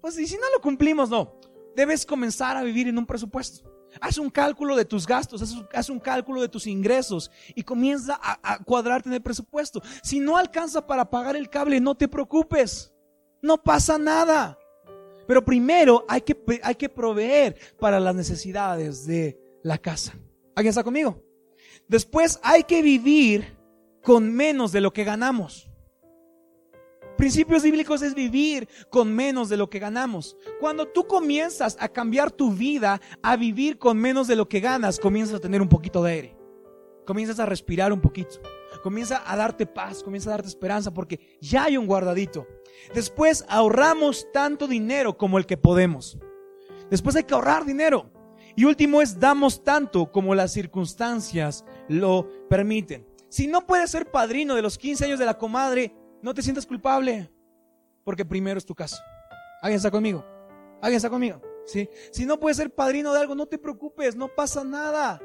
pues 0.00 0.16
y 0.20 0.28
si 0.28 0.36
no 0.36 0.48
lo 0.54 0.60
cumplimos, 0.60 1.10
no. 1.10 1.40
Debes 1.74 2.06
comenzar 2.06 2.56
a 2.56 2.62
vivir 2.62 2.86
en 2.86 2.96
un 2.96 3.06
presupuesto. 3.06 3.73
Haz 4.00 4.18
un 4.18 4.30
cálculo 4.30 4.76
de 4.76 4.84
tus 4.84 5.06
gastos, 5.06 5.42
haz, 5.72 5.88
un 5.88 5.98
cálculo 5.98 6.40
de 6.40 6.48
tus 6.48 6.66
ingresos 6.66 7.30
y 7.54 7.62
comienza 7.62 8.18
a, 8.20 8.62
cuadrarte 8.64 9.08
en 9.08 9.14
el 9.14 9.22
presupuesto. 9.22 9.82
Si 10.02 10.20
no 10.20 10.36
alcanza 10.36 10.86
para 10.86 11.08
pagar 11.08 11.36
el 11.36 11.48
cable, 11.48 11.80
no 11.80 11.94
te 11.94 12.08
preocupes. 12.08 12.92
No 13.42 13.62
pasa 13.62 13.98
nada. 13.98 14.58
Pero 15.26 15.44
primero 15.44 16.04
hay 16.08 16.22
que, 16.22 16.36
hay 16.62 16.74
que 16.74 16.88
proveer 16.88 17.56
para 17.78 18.00
las 18.00 18.14
necesidades 18.14 19.06
de 19.06 19.38
la 19.62 19.78
casa. 19.78 20.14
¿Alguien 20.54 20.70
está 20.70 20.84
conmigo? 20.84 21.22
Después 21.88 22.38
hay 22.42 22.64
que 22.64 22.82
vivir 22.82 23.56
con 24.02 24.32
menos 24.32 24.72
de 24.72 24.80
lo 24.80 24.92
que 24.92 25.04
ganamos. 25.04 25.70
Principios 27.16 27.62
bíblicos 27.62 28.02
es 28.02 28.14
vivir 28.14 28.68
con 28.90 29.14
menos 29.14 29.48
de 29.48 29.56
lo 29.56 29.70
que 29.70 29.78
ganamos. 29.78 30.36
Cuando 30.58 30.88
tú 30.88 31.06
comienzas 31.06 31.76
a 31.78 31.88
cambiar 31.88 32.32
tu 32.32 32.52
vida, 32.52 33.00
a 33.22 33.36
vivir 33.36 33.78
con 33.78 33.98
menos 33.98 34.26
de 34.26 34.36
lo 34.36 34.48
que 34.48 34.60
ganas, 34.60 34.98
comienzas 34.98 35.36
a 35.36 35.40
tener 35.40 35.62
un 35.62 35.68
poquito 35.68 36.02
de 36.02 36.12
aire. 36.12 36.36
Comienzas 37.06 37.38
a 37.38 37.46
respirar 37.46 37.92
un 37.92 38.00
poquito. 38.00 38.40
Comienza 38.82 39.22
a 39.24 39.36
darte 39.36 39.64
paz, 39.66 40.02
comienza 40.02 40.30
a 40.30 40.32
darte 40.32 40.48
esperanza 40.48 40.92
porque 40.92 41.38
ya 41.40 41.64
hay 41.64 41.76
un 41.76 41.86
guardadito. 41.86 42.46
Después 42.92 43.44
ahorramos 43.48 44.26
tanto 44.32 44.66
dinero 44.66 45.16
como 45.16 45.38
el 45.38 45.46
que 45.46 45.56
podemos. 45.56 46.18
Después 46.90 47.14
hay 47.14 47.24
que 47.24 47.34
ahorrar 47.34 47.64
dinero. 47.64 48.10
Y 48.56 48.64
último 48.64 49.00
es 49.00 49.20
damos 49.20 49.62
tanto 49.62 50.10
como 50.10 50.34
las 50.34 50.52
circunstancias 50.52 51.64
lo 51.88 52.28
permiten. 52.48 53.06
Si 53.28 53.46
no 53.46 53.66
puedes 53.66 53.90
ser 53.90 54.10
padrino 54.10 54.54
de 54.54 54.62
los 54.62 54.78
15 54.78 55.06
años 55.06 55.18
de 55.18 55.26
la 55.26 55.38
comadre, 55.38 55.92
no 56.24 56.32
te 56.32 56.40
sientas 56.40 56.64
culpable, 56.64 57.30
porque 58.02 58.24
primero 58.24 58.56
es 58.56 58.64
tu 58.64 58.74
caso. 58.74 58.96
¿Alguien 59.60 59.76
está 59.76 59.90
conmigo? 59.90 60.24
¿Alguien 60.80 60.96
está 60.96 61.10
conmigo? 61.10 61.42
¿Sí? 61.66 61.86
Si 62.12 62.24
no 62.24 62.40
puedes 62.40 62.56
ser 62.56 62.74
padrino 62.74 63.12
de 63.12 63.20
algo, 63.20 63.34
no 63.34 63.44
te 63.44 63.58
preocupes, 63.58 64.16
no 64.16 64.28
pasa 64.28 64.64
nada. 64.64 65.20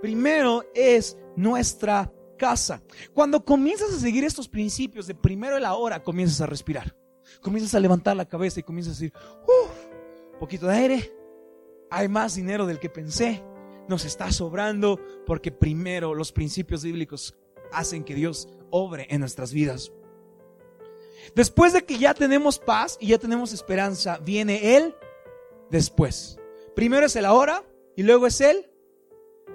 Primero 0.00 0.64
es 0.74 1.18
nuestra 1.36 2.10
casa. 2.38 2.82
Cuando 3.12 3.44
comienzas 3.44 3.92
a 3.92 4.00
seguir 4.00 4.24
estos 4.24 4.48
principios 4.48 5.06
de 5.06 5.14
primero 5.14 5.58
el 5.58 5.66
ahora, 5.66 6.02
comienzas 6.02 6.40
a 6.40 6.46
respirar. 6.46 6.96
Comienzas 7.42 7.74
a 7.74 7.80
levantar 7.80 8.16
la 8.16 8.24
cabeza 8.26 8.58
y 8.58 8.62
comienzas 8.62 8.96
a 8.96 9.00
decir, 9.00 9.12
uff, 9.42 10.38
poquito 10.38 10.66
de 10.66 10.76
aire. 10.76 11.12
Hay 11.90 12.08
más 12.08 12.36
dinero 12.36 12.64
del 12.64 12.78
que 12.78 12.88
pensé. 12.88 13.44
Nos 13.86 14.06
está 14.06 14.32
sobrando 14.32 14.98
porque 15.26 15.52
primero 15.52 16.14
los 16.14 16.32
principios 16.32 16.84
bíblicos 16.84 17.36
hacen 17.72 18.04
que 18.04 18.14
Dios 18.14 18.48
obre 18.70 19.06
en 19.10 19.20
nuestras 19.20 19.52
vidas. 19.52 19.92
Después 21.34 21.72
de 21.72 21.84
que 21.84 21.98
ya 21.98 22.14
tenemos 22.14 22.58
paz 22.58 22.96
y 23.00 23.08
ya 23.08 23.18
tenemos 23.18 23.52
esperanza, 23.52 24.18
viene 24.18 24.76
el 24.76 24.94
después. 25.70 26.38
Primero 26.74 27.06
es 27.06 27.16
el 27.16 27.24
ahora 27.24 27.64
y 27.96 28.02
luego 28.02 28.26
es 28.26 28.40
el 28.40 28.70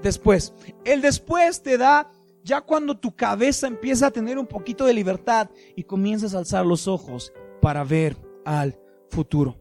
después. 0.02 0.54
El 0.84 1.02
después 1.02 1.62
te 1.64 1.78
da 1.78 2.12
ya 2.44 2.62
cuando 2.62 2.98
tu 2.98 3.16
cabeza 3.16 3.68
empieza 3.68 4.08
a 4.08 4.12
tener 4.12 4.38
un 4.38 4.46
poquito 4.46 4.86
de 4.86 4.94
libertad 4.94 5.50
y 5.76 5.84
comienzas 5.84 6.36
a 6.36 6.40
alzar 6.40 6.66
los 6.66 6.88
ojos 6.88 7.34
para 7.62 7.84
ver 7.84 8.16
al 8.46 8.80
futuro. 9.10 9.60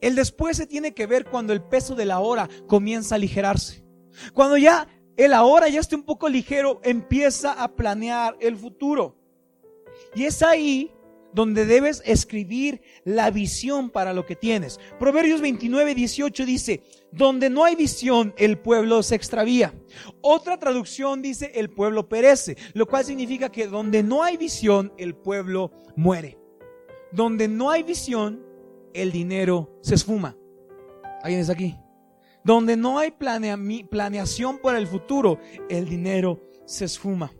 El 0.00 0.14
después 0.14 0.56
se 0.56 0.66
tiene 0.66 0.94
que 0.94 1.06
ver 1.06 1.24
cuando 1.26 1.52
el 1.52 1.62
peso 1.62 1.94
de 1.94 2.06
la 2.06 2.20
hora 2.20 2.48
comienza 2.66 3.14
a 3.14 3.16
aligerarse. 3.16 3.84
Cuando 4.32 4.56
ya 4.56 4.86
el 5.16 5.32
ahora 5.32 5.68
ya 5.68 5.80
esté 5.80 5.94
un 5.94 6.04
poco 6.04 6.28
ligero, 6.28 6.80
empieza 6.82 7.52
a 7.52 7.74
planear 7.74 8.36
el 8.40 8.56
futuro. 8.56 9.16
Y 10.14 10.24
es 10.24 10.42
ahí 10.42 10.90
donde 11.32 11.64
debes 11.64 12.02
escribir 12.04 12.82
la 13.04 13.30
visión 13.30 13.90
para 13.90 14.12
lo 14.12 14.26
que 14.26 14.36
tienes. 14.36 14.78
Proverbios 14.98 15.40
29, 15.40 15.94
18 15.94 16.46
dice, 16.46 16.82
donde 17.10 17.50
no 17.50 17.64
hay 17.64 17.74
visión, 17.74 18.34
el 18.36 18.58
pueblo 18.58 19.02
se 19.02 19.14
extravía. 19.14 19.74
Otra 20.20 20.58
traducción 20.58 21.22
dice, 21.22 21.52
el 21.54 21.70
pueblo 21.70 22.08
perece, 22.08 22.56
lo 22.74 22.86
cual 22.86 23.04
significa 23.04 23.50
que 23.50 23.66
donde 23.66 24.02
no 24.02 24.22
hay 24.22 24.36
visión, 24.36 24.92
el 24.98 25.14
pueblo 25.14 25.72
muere. 25.96 26.38
Donde 27.12 27.48
no 27.48 27.70
hay 27.70 27.82
visión, 27.82 28.44
el 28.94 29.12
dinero 29.12 29.78
se 29.82 29.94
esfuma. 29.94 30.36
¿Alguien 31.22 31.40
está 31.40 31.52
aquí? 31.52 31.76
Donde 32.44 32.76
no 32.76 32.98
hay 32.98 33.12
planeación 33.12 34.58
para 34.58 34.78
el 34.78 34.86
futuro, 34.86 35.38
el 35.68 35.88
dinero 35.88 36.40
se 36.66 36.86
esfuma 36.86 37.32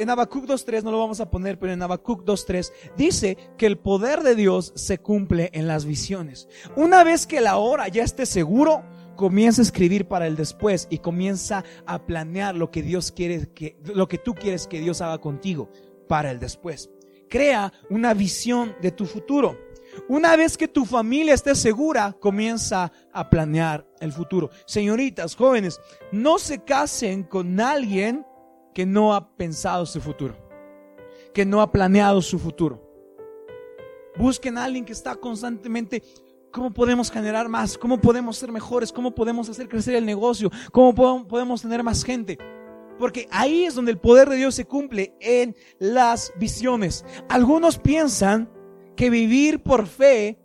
en 0.00 0.08
Habacuc 0.08 0.46
2.3 0.46 0.82
no 0.82 0.90
lo 0.90 0.98
vamos 0.98 1.20
a 1.20 1.30
poner, 1.30 1.58
pero 1.58 1.72
en 1.72 1.82
Habacuc 1.82 2.24
2.3 2.24 2.72
dice 2.96 3.36
que 3.58 3.66
el 3.66 3.76
poder 3.76 4.22
de 4.22 4.34
Dios 4.34 4.72
se 4.74 4.98
cumple 4.98 5.50
en 5.52 5.66
las 5.66 5.84
visiones. 5.84 6.48
Una 6.74 7.04
vez 7.04 7.26
que 7.26 7.42
la 7.42 7.58
hora 7.58 7.86
ya 7.88 8.02
esté 8.02 8.24
seguro, 8.24 8.82
comienza 9.16 9.60
a 9.60 9.64
escribir 9.64 10.08
para 10.08 10.26
el 10.26 10.36
después 10.36 10.86
y 10.90 10.98
comienza 10.98 11.64
a 11.86 12.06
planear 12.06 12.56
lo 12.56 12.70
que 12.70 12.82
Dios 12.82 13.12
quiere 13.12 13.52
que 13.52 13.76
lo 13.84 14.08
que 14.08 14.16
tú 14.16 14.34
quieres 14.34 14.66
que 14.66 14.80
Dios 14.80 15.02
haga 15.02 15.18
contigo 15.18 15.70
para 16.08 16.30
el 16.30 16.38
después. 16.38 16.88
Crea 17.28 17.72
una 17.90 18.14
visión 18.14 18.74
de 18.80 18.92
tu 18.92 19.04
futuro. 19.04 19.58
Una 20.08 20.34
vez 20.36 20.56
que 20.56 20.68
tu 20.68 20.86
familia 20.86 21.34
esté 21.34 21.54
segura, 21.54 22.16
comienza 22.18 22.90
a 23.12 23.28
planear 23.28 23.86
el 24.00 24.12
futuro. 24.12 24.50
Señoritas, 24.66 25.36
jóvenes, 25.36 25.80
no 26.10 26.38
se 26.38 26.64
casen 26.64 27.22
con 27.22 27.60
alguien 27.60 28.26
que 28.74 28.86
no 28.86 29.14
ha 29.14 29.34
pensado 29.36 29.86
su 29.86 30.00
futuro, 30.00 30.34
que 31.32 31.44
no 31.44 31.60
ha 31.60 31.70
planeado 31.70 32.20
su 32.22 32.38
futuro. 32.38 32.86
Busquen 34.16 34.58
a 34.58 34.64
alguien 34.64 34.84
que 34.84 34.92
está 34.92 35.14
constantemente, 35.14 36.02
¿cómo 36.50 36.72
podemos 36.72 37.10
generar 37.10 37.48
más? 37.48 37.78
¿Cómo 37.78 38.00
podemos 38.00 38.36
ser 38.36 38.50
mejores? 38.50 38.92
¿Cómo 38.92 39.14
podemos 39.14 39.48
hacer 39.48 39.68
crecer 39.68 39.94
el 39.94 40.06
negocio? 40.06 40.50
¿Cómo 40.72 40.94
podemos 41.26 41.62
tener 41.62 41.82
más 41.82 42.04
gente? 42.04 42.38
Porque 42.98 43.26
ahí 43.30 43.64
es 43.64 43.74
donde 43.74 43.92
el 43.92 43.98
poder 43.98 44.28
de 44.28 44.36
Dios 44.36 44.54
se 44.54 44.66
cumple 44.66 45.14
en 45.20 45.56
las 45.78 46.32
visiones. 46.38 47.04
Algunos 47.28 47.78
piensan 47.78 48.50
que 48.94 49.08
vivir 49.08 49.62
por 49.62 49.86
fe 49.86 50.38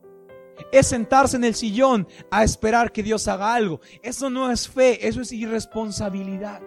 es 0.72 0.88
sentarse 0.88 1.38
en 1.38 1.44
el 1.44 1.56
sillón 1.56 2.08
a 2.32 2.44
esperar 2.44 2.92
que 2.92 3.04
Dios 3.04 3.28
haga 3.28 3.54
algo. 3.54 3.82
Eso 4.02 4.30
no 4.30 4.52
es 4.52 4.68
fe, 4.68 5.08
eso 5.08 5.22
es 5.22 5.32
irresponsabilidad. 5.32 6.62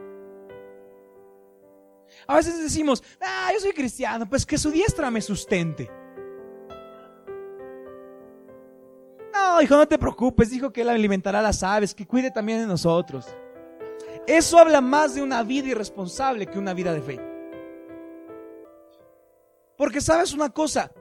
A 2.26 2.36
veces 2.36 2.60
decimos, 2.62 3.02
ah, 3.20 3.50
yo 3.54 3.60
soy 3.60 3.72
cristiano, 3.72 4.28
pues 4.28 4.44
que 4.44 4.58
su 4.58 4.70
diestra 4.70 5.10
me 5.10 5.20
sustente. 5.20 5.90
No, 9.32 9.62
hijo, 9.62 9.76
no 9.76 9.88
te 9.88 9.98
preocupes, 9.98 10.50
dijo 10.50 10.72
que 10.72 10.82
él 10.82 10.88
alimentará 10.88 11.38
a 11.38 11.42
las 11.42 11.62
aves, 11.62 11.94
que 11.94 12.06
cuide 12.06 12.30
también 12.30 12.60
de 12.60 12.66
nosotros. 12.66 13.26
Eso 14.26 14.58
habla 14.58 14.80
más 14.80 15.14
de 15.14 15.22
una 15.22 15.42
vida 15.42 15.68
irresponsable 15.68 16.46
que 16.46 16.58
una 16.58 16.74
vida 16.74 16.92
de 16.92 17.00
fe. 17.00 17.20
Porque 19.78 20.00
sabes 20.00 20.34
una 20.34 20.50
cosa, 20.50 20.92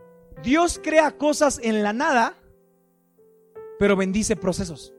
Dios 0.43 0.79
crea 0.81 1.17
cosas 1.17 1.59
en 1.61 1.83
la 1.83 1.93
nada, 1.93 2.35
pero 3.79 3.95
bendice 3.95 4.35
procesos. 4.35 4.93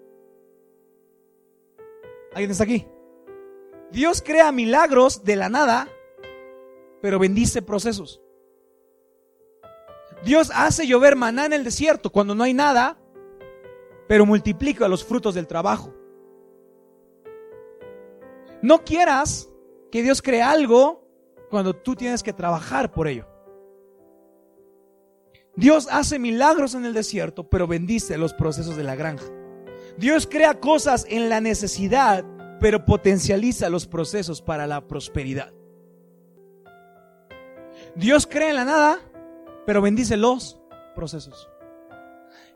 ¿Alguien 2.33 2.51
está 2.51 2.65
aquí? 2.65 2.87
Dios 3.91 4.23
crea 4.25 4.53
milagros 4.53 5.25
de 5.25 5.37
la 5.37 5.49
nada, 5.49 5.89
pero 7.01 7.19
bendice 7.19 7.63
procesos. 7.63 8.21
Dios 10.25 10.51
hace 10.55 10.87
llover 10.87 11.17
maná 11.17 11.47
en 11.47 11.53
el 11.53 11.65
desierto 11.65 12.11
cuando 12.11 12.35
no 12.35 12.45
hay 12.45 12.55
nada, 12.55 12.99
pero 14.09 14.27
multiplica 14.27 14.89
los 14.89 15.05
frutos 15.05 15.35
del 15.35 15.47
trabajo. 15.47 15.95
No 18.61 18.85
quieras 18.85 19.49
que 19.91 20.03
Dios 20.03 20.21
cree 20.21 20.43
algo 20.43 21.07
cuando 21.51 21.75
tú 21.75 21.95
tienes 21.95 22.23
que 22.23 22.33
trabajar 22.33 22.91
por 22.91 23.07
ello. 23.07 23.27
Dios 25.59 25.89
hace 25.91 26.21
milagros 26.21 26.77
en 26.77 26.85
el 26.85 26.95
desierto, 26.95 27.51
pero 27.51 27.67
bendice 27.67 28.17
los 28.17 28.33
procesos 28.33 28.77
de 28.77 28.85
la 28.85 28.95
granja. 28.95 29.25
Dios 29.97 30.29
crea 30.31 30.61
cosas 30.61 31.05
en 31.09 31.29
la 31.29 31.41
necesidad, 31.41 32.25
pero 32.61 32.85
potencializa 32.85 33.69
los 33.69 33.89
procesos 33.89 34.41
para 34.41 34.69
la 34.69 34.87
prosperidad. 34.87 35.53
Dios 37.97 38.29
cree 38.29 38.51
en 38.51 38.55
la 38.55 38.65
nada, 38.65 39.01
pero 39.67 39.83
bendice 39.83 40.17
los 40.17 40.61
procesos. 40.95 41.51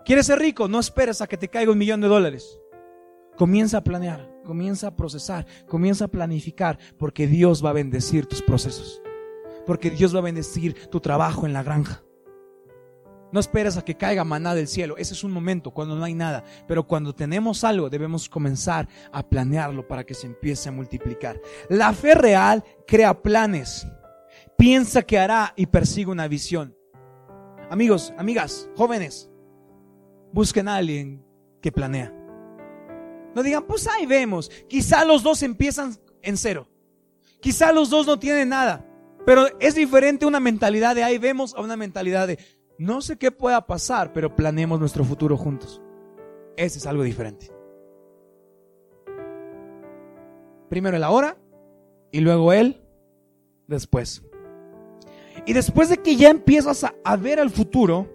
¿Quieres 0.05 0.27
ser 0.27 0.39
rico? 0.39 0.69
No 0.69 0.79
esperes 0.79 1.21
a 1.21 1.27
que 1.27 1.37
te 1.37 1.49
caiga 1.49 1.73
un 1.73 1.79
millón 1.79 2.03
de 2.03 2.07
dólares. 2.07 2.61
Comienza 3.37 3.79
a 3.79 3.85
planear, 3.85 4.33
comienza 4.45 4.87
a 4.87 4.97
procesar, 4.97 5.45
comienza 5.67 6.05
a 6.05 6.09
planificar, 6.09 6.79
porque 6.99 7.27
Dios 7.27 7.65
va 7.65 7.71
a 7.71 7.73
bendecir 7.73 8.27
tus 8.27 8.43
procesos. 8.43 9.03
Porque 9.67 9.91
Dios 9.91 10.15
va 10.15 10.21
a 10.21 10.23
bendecir 10.23 10.89
tu 10.89 11.01
trabajo 11.01 11.47
en 11.47 11.53
la 11.53 11.65
granja. 11.65 12.05
No 13.33 13.41
esperes 13.41 13.77
a 13.77 13.85
que 13.85 13.97
caiga 13.97 14.25
maná 14.25 14.55
del 14.55 14.69
cielo. 14.69 14.97
Ese 14.99 15.15
es 15.15 15.25
un 15.25 15.33
momento 15.33 15.71
cuando 15.71 15.97
no 15.97 16.05
hay 16.05 16.15
nada. 16.15 16.45
Pero 16.69 16.87
cuando 16.87 17.15
tenemos 17.15 17.65
algo 17.65 17.91
debemos 17.91 18.29
comenzar 18.29 18.87
a 19.11 19.23
planearlo 19.23 19.89
para 19.89 20.05
que 20.05 20.15
se 20.15 20.27
empiece 20.27 20.69
a 20.69 20.73
multiplicar. 20.73 21.41
La 21.69 21.93
fe 21.95 22.15
real 22.15 22.63
crea 22.87 23.21
planes 23.23 23.87
piensa 24.59 25.03
que 25.03 25.19
hará 25.19 25.55
y 25.57 25.67
persigue 25.67 26.11
una 26.11 26.29
visión. 26.29 26.77
Amigos, 27.71 28.13
amigas, 28.19 28.69
jóvenes, 28.77 29.31
busquen 30.33 30.69
a 30.69 30.77
alguien 30.77 31.25
que 31.61 31.73
planea. 31.73 32.13
No 33.35 33.43
digan, 33.43 33.65
pues 33.67 33.89
ahí 33.89 34.05
vemos. 34.05 34.51
Quizá 34.69 35.05
los 35.05 35.23
dos 35.23 35.43
empiezan 35.43 35.97
en 36.21 36.37
cero. 36.37 36.69
Quizá 37.41 37.73
los 37.73 37.89
dos 37.91 38.07
no 38.07 38.19
tienen 38.19 38.51
nada. 38.51 38.87
Pero 39.25 39.47
es 39.61 39.75
diferente 39.75 40.27
una 40.27 40.41
mentalidad 40.41 40.95
de 40.95 41.05
ahí 41.05 41.19
vemos 41.19 41.55
a 41.55 41.61
una 41.61 41.77
mentalidad 41.77 42.27
de 42.27 42.39
no 42.83 43.01
sé 43.01 43.17
qué 43.17 43.31
pueda 43.31 43.65
pasar, 43.65 44.13
pero 44.13 44.35
planeemos 44.35 44.81
nuestro 44.81 45.05
futuro 45.05 45.37
juntos. 45.37 45.81
Ese 46.57 46.79
es 46.79 46.87
algo 46.87 47.05
diferente. 47.05 47.51
Primero 50.69 50.97
el 50.97 51.05
ahora 51.05 51.37
y 52.11 52.21
luego 52.21 52.53
él 52.53 52.83
después. 53.69 54.25
Y 55.47 55.53
después 55.53 55.91
de 55.91 55.99
que 55.99 56.17
ya 56.17 56.31
empiezas 56.31 56.85
a, 56.85 57.17
ver 57.17 57.39
al 57.39 57.51
futuro, 57.51 58.11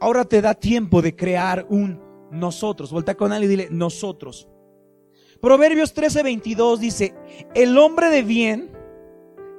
ahora 0.00 0.24
te 0.24 0.42
da 0.42 0.54
tiempo 0.54 1.02
de 1.02 1.14
crear 1.14 1.66
un 1.68 2.02
nosotros. 2.32 2.90
Volta 2.90 3.14
con 3.14 3.32
él 3.32 3.44
y 3.44 3.46
dile 3.46 3.68
nosotros. 3.70 4.48
Proverbios 5.40 5.94
13:22 5.94 6.78
dice, 6.78 7.14
el 7.54 7.78
hombre 7.78 8.10
de 8.10 8.22
bien 8.22 8.72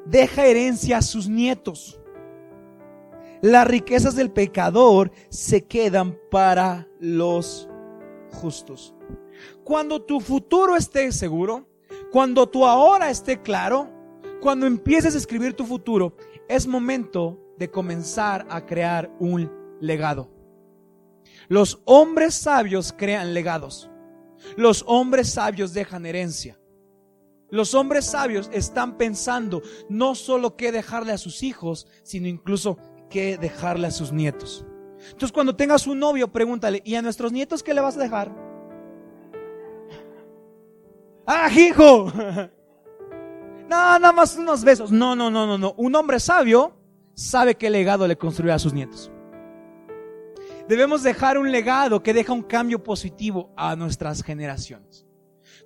deja 0.06 0.46
herencia 0.46 0.98
a 0.98 1.02
sus 1.02 1.30
nietos. 1.30 2.01
Las 3.42 3.68
riquezas 3.68 4.16
del 4.16 4.32
pecador 4.32 5.12
se 5.30 5.66
quedan 5.66 6.18
para 6.30 6.88
los 7.00 7.68
justos. 8.32 8.94
Cuando 9.64 10.04
tu 10.04 10.20
futuro 10.20 10.76
esté 10.76 11.12
seguro, 11.12 11.68
cuando 12.12 12.48
tu 12.48 12.66
ahora 12.68 13.10
esté 13.10 13.42
claro, 13.42 13.90
cuando 14.42 14.68
empieces 14.68 15.16
a 15.16 15.18
escribir 15.18 15.56
tu 15.56 15.66
futuro, 15.66 16.16
es 16.48 16.68
momento 16.68 17.40
de 17.58 17.72
comenzar 17.72 18.46
a 18.50 18.66
crear 18.66 19.12
un 19.20 19.52
legado. 19.80 20.30
Los 21.48 21.82
hombres 21.86 22.36
sabios 22.36 22.94
crean 22.96 23.34
legados. 23.34 23.90
Los 24.56 24.84
hombres 24.88 25.32
sabios 25.32 25.74
dejan 25.74 26.06
herencia. 26.06 26.60
Los 27.50 27.74
hombres 27.74 28.06
sabios 28.06 28.50
están 28.54 28.98
pensando 28.98 29.62
no 29.90 30.16
solo 30.16 30.56
qué 30.56 30.72
dejarle 30.72 31.12
a 31.12 31.18
sus 31.18 31.44
hijos, 31.44 31.86
sino 32.02 32.28
incluso 32.28 32.78
qué 33.12 33.38
dejarle 33.38 33.86
a 33.86 33.92
sus 33.92 34.12
nietos. 34.12 34.66
Entonces 35.04 35.32
cuando 35.32 35.56
tengas 35.56 35.86
un 35.86 36.00
novio, 36.00 36.32
pregúntale, 36.32 36.82
¿y 36.84 36.96
a 36.96 37.04
nuestros 37.04 37.32
nietos 37.32 37.62
qué 37.62 37.76
le 37.76 37.82
vas 37.82 37.98
a 37.98 38.00
dejar? 38.00 38.32
¡Ah, 41.28 41.52
hijo! 41.56 42.12
No, 43.72 43.78
nada 43.78 44.12
más 44.12 44.36
unos 44.36 44.66
besos. 44.66 44.92
No, 44.92 45.16
no, 45.16 45.32
no, 45.32 45.48
no, 45.48 45.58
no. 45.58 45.74
Un 45.78 45.96
hombre 45.96 46.20
sabio 46.20 46.74
sabe 47.14 47.56
qué 47.56 47.70
legado 47.70 48.06
le 48.06 48.18
construirá 48.18 48.56
a 48.56 48.60
sus 48.60 48.74
nietos. 48.74 49.10
Debemos 50.68 51.04
dejar 51.04 51.38
un 51.38 51.54
legado 51.54 52.04
que 52.04 52.14
deja 52.14 52.34
un 52.34 52.44
cambio 52.44 52.84
positivo 52.84 53.50
a 53.56 53.78
nuestras 53.78 54.24
generaciones. 54.24 55.06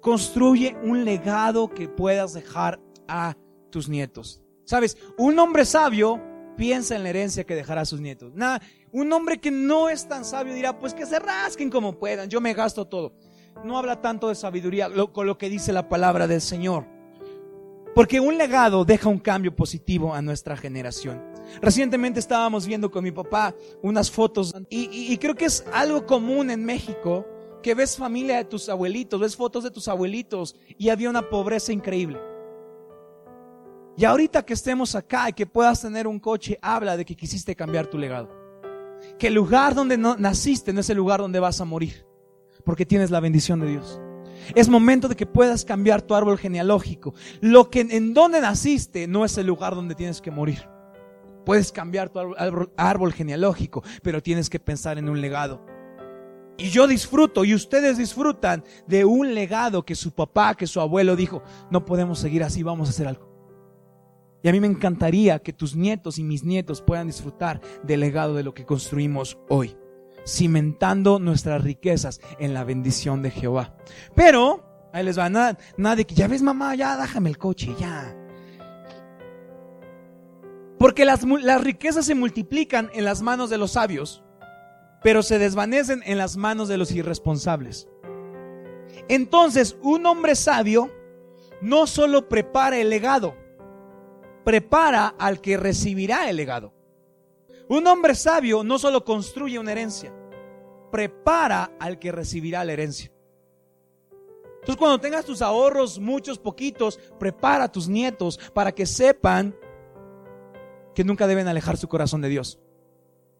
Construye 0.02 0.78
un 0.84 1.04
legado 1.04 1.70
que 1.70 1.88
puedas 1.88 2.34
dejar 2.34 2.80
a 3.08 3.36
tus 3.72 3.90
nietos. 3.90 4.40
Sabes, 4.66 4.98
un 5.18 5.40
hombre 5.40 5.66
sabio 5.66 6.22
piensa 6.56 6.96
en 6.96 7.04
la 7.04 7.10
herencia 7.10 7.44
que 7.44 7.56
dejará 7.56 7.82
a 7.82 7.86
sus 7.86 8.02
nietos. 8.02 8.34
Un 8.92 9.14
hombre 9.14 9.40
que 9.40 9.52
no 9.52 9.90
es 9.90 10.08
tan 10.08 10.26
sabio 10.26 10.54
dirá, 10.54 10.80
pues 10.80 10.94
que 10.94 11.06
se 11.06 11.20
rasquen 11.20 11.70
como 11.70 11.98
puedan, 11.98 12.30
yo 12.30 12.42
me 12.42 12.54
gasto 12.54 12.86
todo. 12.86 13.14
No 13.64 13.78
habla 13.78 14.02
tanto 14.02 14.30
de 14.30 14.36
sabiduría 14.36 14.90
con 15.12 15.28
lo 15.28 15.38
que 15.38 15.50
dice 15.50 15.74
la 15.74 15.88
palabra 15.88 16.28
del 16.28 16.42
Señor. 16.42 16.86
Porque 17.94 18.20
un 18.20 18.38
legado 18.38 18.84
deja 18.84 19.08
un 19.08 19.20
cambio 19.20 19.56
positivo 19.56 20.14
a 20.14 20.22
nuestra 20.22 20.58
generación. 20.58 21.24
Recientemente 21.62 22.20
estábamos 22.20 22.68
viendo 22.68 22.92
con 22.92 23.04
mi 23.04 23.12
papá 23.12 23.56
unas 23.82 24.12
fotos 24.12 24.54
y, 24.70 25.14
y 25.14 25.18
creo 25.18 25.36
que 25.36 25.46
es 25.46 25.64
algo 25.72 26.06
común 26.06 26.50
en 26.50 26.66
México 26.66 27.26
que 27.64 27.74
ves 27.74 27.96
familia 27.96 28.38
de 28.38 28.46
tus 28.46 28.68
abuelitos, 28.68 29.20
ves 29.20 29.36
fotos 29.36 29.64
de 29.64 29.72
tus 29.72 29.88
abuelitos 29.88 30.56
y 30.78 30.90
había 30.90 31.10
una 31.10 31.30
pobreza 31.30 31.72
increíble. 31.72 32.20
Y 33.98 34.04
ahorita 34.04 34.44
que 34.44 34.54
estemos 34.54 34.94
acá 34.94 35.30
y 35.30 35.34
que 35.34 35.46
puedas 35.46 35.82
tener 35.82 36.06
un 36.08 36.20
coche, 36.20 36.60
habla 36.62 36.98
de 36.98 37.06
que 37.06 37.16
quisiste 37.16 37.56
cambiar 37.56 37.88
tu 37.88 37.98
legado. 37.98 38.30
Que 39.18 39.28
el 39.28 39.34
lugar 39.34 39.74
donde 39.74 39.98
no, 39.98 40.18
naciste 40.18 40.74
no 40.74 40.82
es 40.82 40.90
el 40.90 40.98
lugar 40.98 41.22
donde 41.22 41.40
vas 41.40 41.62
a 41.62 41.66
morir, 41.66 42.06
porque 42.66 42.86
tienes 42.86 43.10
la 43.10 43.22
bendición 43.22 43.62
de 43.62 43.68
Dios. 43.68 44.02
Es 44.54 44.68
momento 44.68 45.08
de 45.08 45.16
que 45.16 45.26
puedas 45.26 45.64
cambiar 45.64 46.02
tu 46.02 46.14
árbol 46.14 46.38
genealógico. 46.38 47.14
Lo 47.40 47.70
que 47.70 47.82
en 47.82 48.14
donde 48.14 48.42
naciste 48.42 49.08
no 49.08 49.24
es 49.24 49.38
el 49.38 49.48
lugar 49.48 49.76
donde 49.76 49.96
tienes 49.96 50.22
que 50.22 50.30
morir. 50.30 50.68
Puedes 51.46 51.72
cambiar 51.72 52.10
tu 52.10 52.20
árbol, 52.20 52.72
árbol 52.76 53.14
genealógico, 53.14 53.82
pero 54.04 54.22
tienes 54.22 54.50
que 54.50 54.60
pensar 54.60 54.98
en 54.98 55.08
un 55.08 55.22
legado. 55.22 55.66
Y 56.58 56.70
yo 56.70 56.88
disfruto 56.88 57.46
y 57.46 57.54
ustedes 57.54 57.98
disfrutan 57.98 58.64
de 58.88 59.06
un 59.06 59.34
legado 59.34 59.84
que 59.86 59.96
su 59.96 60.12
papá, 60.12 60.56
que 60.56 60.68
su 60.68 60.82
abuelo 60.82 61.16
dijo, 61.16 61.44
no 61.70 61.86
podemos 61.86 62.20
seguir 62.20 62.44
así, 62.44 62.62
vamos 62.64 62.90
a 62.90 62.92
hacer 62.92 63.08
algo. 63.08 63.35
Y 64.46 64.48
a 64.48 64.52
mí 64.52 64.60
me 64.60 64.68
encantaría 64.68 65.40
que 65.40 65.54
tus 65.54 65.76
nietos 65.76 66.20
y 66.20 66.24
mis 66.24 66.44
nietos 66.44 66.80
puedan 66.80 67.08
disfrutar 67.08 67.62
del 67.82 68.02
legado 68.02 68.36
de 68.36 68.44
lo 68.44 68.54
que 68.54 68.64
construimos 68.64 69.40
hoy, 69.50 69.76
cimentando 70.24 71.18
nuestras 71.18 71.64
riquezas 71.64 72.22
en 72.38 72.54
la 72.54 72.64
bendición 72.64 73.24
de 73.24 73.32
Jehová. 73.32 73.76
Pero, 74.14 74.64
ahí 74.94 75.04
les 75.04 75.18
va, 75.18 75.32
nada, 75.32 75.58
nada 75.78 76.04
que 76.04 76.14
ya 76.14 76.28
ves 76.28 76.44
mamá, 76.44 76.76
ya 76.76 76.96
déjame 76.96 77.30
el 77.32 77.40
coche, 77.40 77.76
ya. 77.80 78.16
Porque 80.78 81.06
las, 81.06 81.24
las 81.24 81.64
riquezas 81.64 82.06
se 82.06 82.14
multiplican 82.14 82.92
en 82.94 83.04
las 83.04 83.24
manos 83.24 83.50
de 83.50 83.58
los 83.58 83.72
sabios, 83.72 84.24
pero 85.02 85.24
se 85.24 85.40
desvanecen 85.40 86.04
en 86.06 86.20
las 86.20 86.38
manos 86.38 86.68
de 86.68 86.78
los 86.78 86.92
irresponsables. 86.92 87.88
Entonces, 89.10 89.76
un 89.82 90.06
hombre 90.06 90.36
sabio 90.36 90.92
no 91.64 91.88
solo 91.88 92.30
prepara 92.30 92.78
el 92.78 92.92
legado, 92.92 93.44
prepara 94.46 95.16
al 95.20 95.42
que 95.42 95.58
recibirá 95.58 96.30
el 96.30 96.38
legado. 96.38 96.74
Un 97.68 97.86
hombre 97.88 98.14
sabio 98.16 98.64
no 98.64 98.78
solo 98.78 99.04
construye 99.04 99.60
una 99.60 99.72
herencia, 99.72 100.14
prepara 100.92 101.72
al 101.80 102.00
que 102.00 102.12
recibirá 102.12 102.64
la 102.64 102.74
herencia. 102.74 103.12
Entonces 104.54 104.78
cuando 104.78 105.00
tengas 105.00 105.26
tus 105.26 105.42
ahorros, 105.42 106.00
muchos, 106.00 106.40
poquitos, 106.40 107.00
prepara 107.20 107.66
a 107.66 107.72
tus 107.72 107.88
nietos 107.88 108.40
para 108.54 108.72
que 108.72 108.86
sepan 108.86 109.56
que 110.94 111.04
nunca 111.04 111.28
deben 111.28 111.48
alejar 111.48 111.78
su 111.78 111.88
corazón 111.88 112.22
de 112.22 112.30
Dios. 112.30 112.60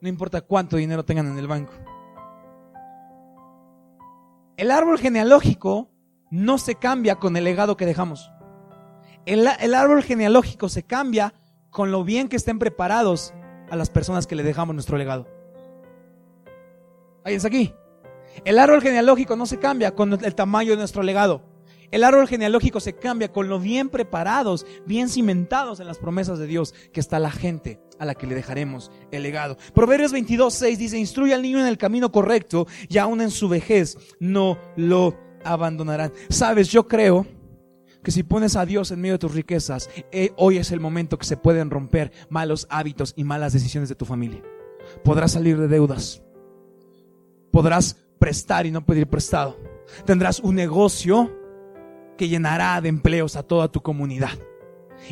No 0.02 0.10
importa 0.10 0.42
cuánto 0.42 0.76
dinero 0.76 1.06
tengan 1.06 1.28
en 1.28 1.38
el 1.38 1.48
banco. 1.48 1.74
El 4.58 4.72
árbol 4.72 5.00
genealógico 5.00 5.90
no 6.32 6.58
se 6.58 6.76
cambia 6.76 7.16
con 7.16 7.36
el 7.38 7.44
legado 7.44 7.78
que 7.78 7.86
dejamos. 7.86 8.30
El, 9.26 9.74
árbol 9.74 10.04
genealógico 10.04 10.70
se 10.70 10.84
cambia 10.84 11.34
con 11.72 11.92
lo 11.92 12.04
bien 12.04 12.30
que 12.30 12.36
estén 12.36 12.60
preparados 12.60 13.34
a 13.70 13.76
las 13.76 13.90
personas 13.90 14.28
que 14.28 14.36
le 14.36 14.44
dejamos 14.44 14.76
nuestro 14.76 14.98
legado. 14.98 15.28
¿Alguien 17.24 17.46
aquí? 17.46 17.74
El 18.44 18.60
árbol 18.60 18.82
genealógico 18.82 19.36
no 19.36 19.48
se 19.48 19.58
cambia 19.58 19.96
con 19.96 20.14
el 20.14 20.36
tamaño 20.36 20.72
de 20.72 20.78
nuestro 20.78 21.02
legado. 21.02 21.42
El 21.90 22.04
árbol 22.04 22.28
genealógico 22.28 22.80
se 22.80 22.94
cambia 22.94 23.32
con 23.32 23.50
lo 23.50 23.60
bien 23.60 23.90
preparados, 23.90 24.66
bien 24.86 25.10
cimentados 25.10 25.80
en 25.80 25.88
las 25.88 25.98
promesas 25.98 26.38
de 26.38 26.48
Dios 26.48 26.74
que 26.94 27.00
está 27.00 27.20
la 27.20 27.32
gente 27.32 27.80
a 27.98 28.06
la 28.06 28.16
que 28.16 28.28
le 28.28 28.36
dejaremos 28.36 28.92
el 29.12 29.24
legado. 29.24 29.58
Proverbios 29.74 30.12
22, 30.12 30.54
6 30.54 30.78
dice, 30.78 31.00
instruye 31.00 31.34
al 31.34 31.42
niño 31.42 31.60
en 31.60 31.68
el 31.68 31.78
camino 31.78 32.12
correcto 32.12 32.68
y 32.90 32.98
aún 33.00 33.22
en 33.22 33.32
su 33.32 33.50
vejez 33.50 33.98
no 34.20 34.60
lo 34.76 35.18
abandonarán. 35.44 36.12
Sabes, 36.30 36.70
yo 36.70 36.88
creo 36.88 37.26
que 38.06 38.12
si 38.12 38.22
pones 38.22 38.56
a 38.56 38.68
Dios 38.68 38.92
en 38.92 39.02
medio 39.02 39.16
de 39.16 39.20
tus 39.20 39.34
riquezas, 39.34 39.90
eh, 40.12 40.32
hoy 40.38 40.60
es 40.60 40.72
el 40.72 40.80
momento 40.80 41.18
que 41.18 41.26
se 41.26 41.38
pueden 41.38 41.72
romper 41.72 42.12
malos 42.30 42.68
hábitos 42.70 43.16
y 43.18 43.24
malas 43.24 43.52
decisiones 43.52 43.90
de 43.90 43.96
tu 43.96 44.06
familia. 44.06 44.44
Podrás 45.04 45.32
salir 45.32 45.58
de 45.58 45.68
deudas. 45.68 46.22
Podrás 47.52 47.98
prestar 48.20 48.68
y 48.68 48.72
no 48.72 48.86
pedir 48.86 49.08
prestado. 49.08 49.58
Tendrás 50.06 50.40
un 50.40 50.54
negocio 50.54 51.36
que 52.16 52.30
llenará 52.30 52.80
de 52.80 52.90
empleos 52.90 53.36
a 53.36 53.42
toda 53.42 53.72
tu 53.72 53.82
comunidad. 53.82 54.38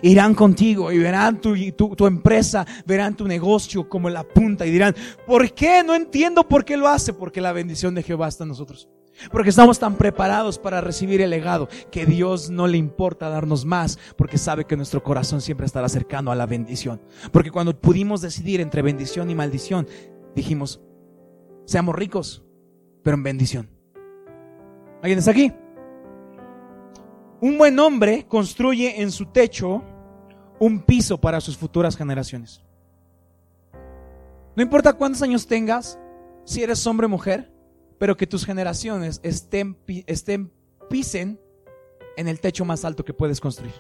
Irán 0.04 0.36
contigo 0.36 0.92
y 0.92 1.00
verán 1.00 1.42
tu, 1.42 1.56
tu, 1.72 1.96
tu, 1.96 2.06
empresa, 2.06 2.64
verán 2.86 3.18
tu 3.18 3.28
negocio 3.28 3.90
como 3.90 4.08
la 4.08 4.24
punta 4.24 4.68
y 4.68 4.72
dirán, 4.72 4.96
¿por 5.26 5.52
qué? 5.54 5.84
No 5.84 5.96
entiendo 5.96 6.48
por 6.48 6.64
qué 6.64 6.78
lo 6.78 6.88
hace, 6.88 7.12
porque 7.12 7.42
la 7.42 7.54
bendición 7.54 7.96
de 7.96 8.04
Jehová 8.04 8.28
está 8.28 8.44
en 8.44 8.50
nosotros. 8.50 8.88
Porque 9.32 9.50
estamos 9.50 9.80
tan 9.80 9.96
preparados 9.96 10.58
para 10.58 10.82
recibir 10.82 11.22
el 11.22 11.30
legado 11.30 11.70
que 11.92 12.06
Dios 12.06 12.50
no 12.50 12.68
le 12.68 12.78
importa 12.78 13.30
darnos 13.30 13.66
más 13.66 14.00
porque 14.18 14.38
sabe 14.38 14.66
que 14.66 14.76
nuestro 14.76 15.04
corazón 15.04 15.42
siempre 15.42 15.66
estará 15.66 15.88
cercano 15.90 16.32
a 16.32 16.36
la 16.36 16.46
bendición. 16.46 17.02
Porque 17.32 17.52
cuando 17.52 17.80
pudimos 17.80 18.22
decidir 18.22 18.60
entre 18.60 18.82
bendición 18.82 19.30
y 19.30 19.36
maldición, 19.36 19.88
dijimos, 20.36 20.82
seamos 21.66 21.96
ricos, 21.96 22.44
pero 23.04 23.16
en 23.16 23.24
bendición. 23.24 23.70
¿Alguien 25.02 25.20
está 25.20 25.32
aquí? 25.32 25.54
Un 27.42 27.58
buen 27.58 27.78
hombre 27.80 28.26
construye 28.28 29.02
en 29.02 29.12
su 29.12 29.26
techo 29.26 29.84
un 30.60 30.82
piso 30.82 31.20
para 31.20 31.42
sus 31.42 31.58
futuras 31.58 31.98
generaciones. 31.98 32.62
No 34.56 34.64
importa 34.64 34.94
cuántos 34.94 35.22
años 35.22 35.46
tengas, 35.46 36.00
si 36.46 36.64
eres 36.64 36.86
hombre 36.88 37.08
o 37.08 37.10
mujer, 37.10 37.53
pero 38.04 38.18
que 38.18 38.28
tus 38.28 38.46
generaciones 38.46 39.22
estén, 39.24 39.78
estén, 40.08 40.52
pisen 40.90 41.40
en 42.18 42.28
el 42.28 42.42
techo 42.42 42.66
más 42.66 42.84
alto 42.84 43.06
que 43.06 43.14
puedes 43.14 43.40
construir. 43.40 43.76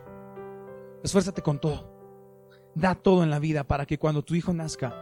Esfuérzate 1.04 1.42
con 1.42 1.60
todo. 1.60 1.92
Da 2.74 2.96
todo 2.96 3.24
en 3.24 3.30
la 3.30 3.40
vida 3.40 3.66
para 3.66 3.86
que 3.86 4.00
cuando 4.00 4.24
tu 4.24 4.34
hijo 4.34 4.54
nazca 4.54 4.96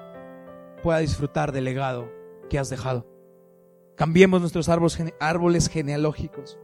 pueda 0.81 0.97
disfrutar 0.97 1.51
del 1.51 1.65
legado 1.65 2.12
que 2.49 2.57
has 2.57 2.71
dejado. 2.71 3.05
Cambiemos 3.95 4.41
nuestros 4.41 4.69
árboles, 4.69 5.69
genealógicos. 5.69 6.57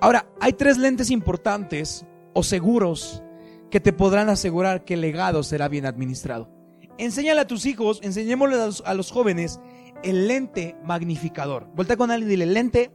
Ahora, 0.00 0.26
hay 0.40 0.54
tres 0.54 0.78
lentes 0.78 1.12
importantes 1.12 2.04
o 2.32 2.42
seguros 2.42 3.22
que 3.70 3.78
te 3.78 3.92
podrán 3.92 4.30
asegurar 4.30 4.84
que 4.84 4.94
el 4.94 5.00
legado 5.00 5.44
será 5.44 5.68
bien 5.68 5.86
administrado. 5.86 6.50
Enséñale 6.98 7.42
a 7.42 7.46
tus 7.46 7.66
hijos, 7.66 8.00
enseñémosle 8.02 8.56
a 8.84 8.94
los 8.94 9.12
jóvenes 9.12 9.60
el 10.04 10.28
lente 10.28 10.76
magnificador. 10.84 11.66
Vuelta 11.74 11.96
con 11.96 12.10
alguien 12.10 12.28
y 12.28 12.30
dile, 12.32 12.46
lente 12.46 12.92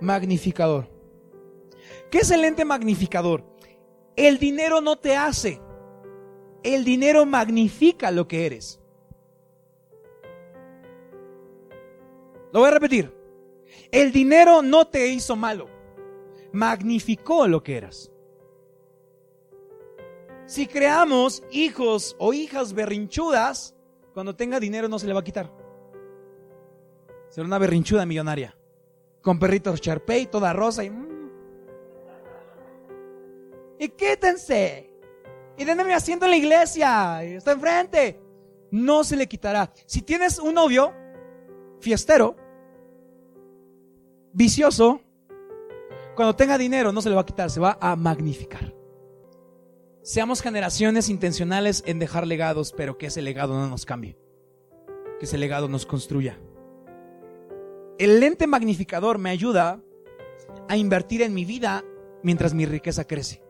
magnificador. 0.00 0.88
¿Qué 2.10 2.18
es 2.18 2.30
el 2.30 2.42
lente 2.42 2.64
magnificador? 2.64 3.44
El 4.16 4.38
dinero 4.38 4.80
no 4.80 4.98
te 4.98 5.16
hace. 5.16 5.60
El 6.62 6.84
dinero 6.84 7.24
magnifica 7.24 8.10
lo 8.10 8.26
que 8.26 8.44
eres. 8.44 8.80
Lo 12.52 12.60
voy 12.60 12.68
a 12.68 12.72
repetir. 12.72 13.14
El 13.92 14.10
dinero 14.10 14.62
no 14.62 14.88
te 14.88 15.06
hizo 15.06 15.36
malo. 15.36 15.68
Magnificó 16.52 17.46
lo 17.46 17.62
que 17.62 17.76
eras. 17.76 18.10
Si 20.46 20.66
creamos 20.66 21.44
hijos 21.52 22.16
o 22.18 22.32
hijas 22.32 22.72
berrinchudas, 22.72 23.76
cuando 24.12 24.34
tenga 24.34 24.58
dinero 24.58 24.88
no 24.88 24.98
se 24.98 25.06
le 25.06 25.12
va 25.12 25.20
a 25.20 25.24
quitar. 25.24 25.59
Será 27.30 27.46
una 27.46 27.58
berrinchuda 27.58 28.04
millonaria. 28.04 28.56
Con 29.22 29.38
perritos 29.38 29.80
Sharpei, 29.80 30.26
toda 30.26 30.52
rosa 30.52 30.84
y... 30.84 30.90
Mm. 30.90 31.30
Y 33.78 33.88
quítense. 33.88 34.90
Y 35.56 35.64
denme 35.64 35.84
mi 35.84 35.92
en 35.92 36.20
la 36.20 36.36
iglesia. 36.36 37.24
Está 37.24 37.52
enfrente. 37.52 38.20
No 38.70 39.04
se 39.04 39.16
le 39.16 39.26
quitará. 39.26 39.72
Si 39.86 40.02
tienes 40.02 40.38
un 40.38 40.54
novio 40.54 40.92
fiestero, 41.80 42.36
vicioso, 44.32 45.00
cuando 46.14 46.36
tenga 46.36 46.58
dinero 46.58 46.92
no 46.92 47.00
se 47.00 47.08
le 47.08 47.14
va 47.14 47.22
a 47.22 47.26
quitar, 47.26 47.50
se 47.50 47.58
va 47.58 47.78
a 47.80 47.96
magnificar. 47.96 48.74
Seamos 50.02 50.42
generaciones 50.42 51.08
intencionales 51.08 51.82
en 51.86 51.98
dejar 51.98 52.26
legados, 52.26 52.72
pero 52.76 52.98
que 52.98 53.06
ese 53.06 53.22
legado 53.22 53.54
no 53.54 53.66
nos 53.66 53.86
cambie 53.86 54.18
que 55.20 55.26
ese 55.26 55.38
legado 55.38 55.68
nos 55.68 55.84
construya. 55.84 56.40
El 58.00 58.18
lente 58.18 58.46
magnificador 58.46 59.18
me 59.18 59.28
ayuda 59.28 59.78
a 60.70 60.76
invertir 60.78 61.20
en 61.20 61.34
mi 61.34 61.44
vida 61.44 61.84
mientras 62.22 62.54
mi 62.54 62.64
riqueza 62.64 63.04
crece. 63.04 63.42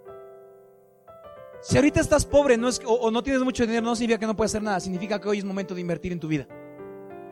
Si 1.60 1.76
ahorita 1.76 2.00
estás 2.00 2.26
pobre 2.26 2.58
o, 2.84 3.10
no 3.12 3.22
tienes 3.22 3.44
mucho 3.44 3.64
dinero, 3.64 3.82
no 3.82 3.94
significa 3.94 4.18
que 4.18 4.26
no 4.26 4.34
puedes 4.34 4.50
hacer 4.50 4.64
nada, 4.64 4.80
significa 4.80 5.20
que 5.20 5.28
hoy 5.28 5.38
es 5.38 5.44
momento 5.44 5.72
de 5.72 5.82
invertir 5.82 6.10
en 6.10 6.18
tu 6.18 6.26
vida. 6.26 6.48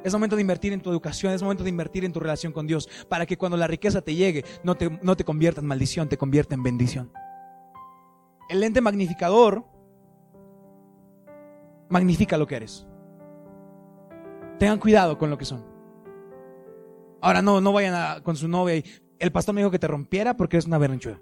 Es 0.05 0.13
momento 0.13 0.37
de 0.37 0.43
invertir 0.43 0.73
en 0.73 0.81
tu 0.81 0.91
educación, 0.91 1.33
es 1.33 1.43
momento 1.43 1.65
de 1.65 1.71
invertir 1.71 2.05
en 2.05 2.13
tu 2.13 2.21
relación 2.21 2.53
con 2.53 2.69
Dios, 2.69 2.89
para 3.09 3.27
que 3.27 3.37
cuando 3.37 3.57
la 3.57 3.67
riqueza 3.67 4.01
te 4.01 4.15
llegue 4.15 4.45
no 4.63 4.77
te, 4.77 4.89
no 5.03 5.17
te 5.17 5.25
convierta 5.25 5.61
en 5.61 5.67
maldición, 5.67 6.09
te 6.09 6.17
convierta 6.17 6.55
en 6.55 6.63
bendición. 6.63 7.13
El 8.49 8.61
lente 8.61 8.81
magnificador 8.81 9.65
magnifica 11.89 12.37
lo 12.37 12.47
que 12.47 12.55
eres. 12.55 12.87
Tengan 14.61 14.79
cuidado 14.79 15.19
con 15.19 15.31
lo 15.31 15.37
que 15.37 15.47
son. 15.47 15.78
Ahora 17.21 17.43
no, 17.43 17.61
no 17.61 17.73
vayan 17.73 18.23
con 18.23 18.37
su 18.37 18.49
novia 18.49 18.77
y 18.77 18.85
el 19.19 19.33
pastor 19.33 19.55
me 19.55 19.61
dijo 19.61 19.71
que 19.71 19.79
te 19.79 19.89
rompiera 19.89 20.37
porque 20.37 20.57
eres 20.57 20.67
una 20.67 20.79
berrinchuda. 20.79 21.19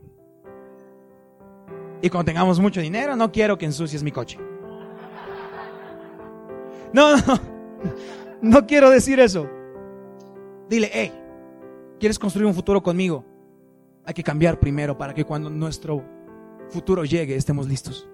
Y 2.03 2.11
cuando 2.11 2.27
tengamos 2.27 2.61
mucho 2.61 2.81
dinero, 2.81 3.17
no 3.17 3.33
quiero 3.33 3.57
que 3.57 3.65
ensucies 3.65 4.03
mi 4.03 4.13
coche. 4.13 4.39
No, 6.93 7.17
no, 7.17 7.41
no 8.43 8.67
quiero 8.67 8.91
decir 8.91 9.19
eso. 9.21 9.49
Dile, 10.69 10.91
hey, 10.93 11.13
¿quieres 11.99 12.19
construir 12.19 12.47
un 12.47 12.55
futuro 12.55 12.83
conmigo? 12.83 13.25
Hay 14.05 14.15
que 14.15 14.23
cambiar 14.23 14.61
primero 14.61 14.97
para 14.97 15.15
que 15.15 15.25
cuando 15.25 15.51
nuestro 15.51 16.05
futuro 16.71 17.05
llegue 17.05 17.37
estemos 17.37 17.67
listos. 17.67 18.09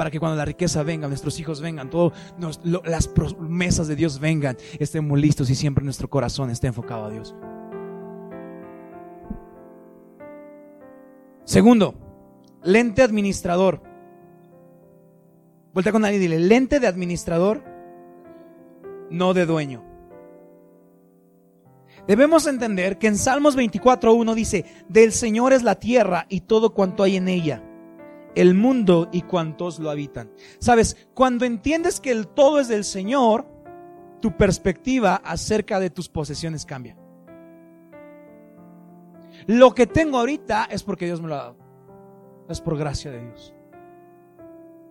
Para 0.00 0.10
que 0.10 0.18
cuando 0.18 0.34
la 0.38 0.46
riqueza 0.46 0.82
venga, 0.82 1.08
nuestros 1.08 1.38
hijos 1.40 1.60
vengan, 1.60 1.90
todas 1.90 2.14
las 2.64 3.06
promesas 3.06 3.86
de 3.86 3.96
Dios 3.96 4.18
vengan, 4.18 4.56
estemos 4.78 5.20
listos 5.20 5.50
y 5.50 5.54
siempre 5.54 5.84
nuestro 5.84 6.08
corazón 6.08 6.48
esté 6.48 6.68
enfocado 6.68 7.04
a 7.04 7.10
Dios. 7.10 7.34
Segundo, 11.44 11.94
lente 12.62 13.02
administrador. 13.02 13.82
Vuelta 15.74 15.92
con 15.92 16.00
nadie 16.00 16.16
y 16.16 16.20
dile, 16.20 16.38
lente 16.38 16.80
de 16.80 16.86
administrador, 16.86 17.62
no 19.10 19.34
de 19.34 19.44
dueño. 19.44 19.84
Debemos 22.08 22.46
entender 22.46 22.96
que 22.96 23.08
en 23.08 23.18
Salmos 23.18 23.54
24.1 23.54 24.34
dice, 24.34 24.64
del 24.88 25.12
Señor 25.12 25.52
es 25.52 25.62
la 25.62 25.74
tierra 25.74 26.24
y 26.30 26.40
todo 26.40 26.72
cuanto 26.72 27.02
hay 27.02 27.16
en 27.16 27.28
ella, 27.28 27.62
el 28.34 28.54
mundo 28.54 29.08
y 29.12 29.22
cuantos 29.22 29.78
lo 29.78 29.90
habitan. 29.90 30.30
Sabes, 30.58 31.08
cuando 31.14 31.44
entiendes 31.44 32.00
que 32.00 32.10
el 32.10 32.28
todo 32.28 32.60
es 32.60 32.68
del 32.68 32.84
Señor, 32.84 33.46
tu 34.20 34.36
perspectiva 34.36 35.16
acerca 35.16 35.80
de 35.80 35.90
tus 35.90 36.08
posesiones 36.08 36.66
cambia. 36.66 36.96
Lo 39.46 39.74
que 39.74 39.86
tengo 39.86 40.18
ahorita 40.18 40.68
es 40.70 40.82
porque 40.82 41.06
Dios 41.06 41.20
me 41.20 41.28
lo 41.28 41.34
ha 41.34 41.38
dado 41.38 41.70
es 42.52 42.60
por 42.60 42.76
gracia 42.76 43.10
de 43.10 43.20
Dios. 43.22 43.54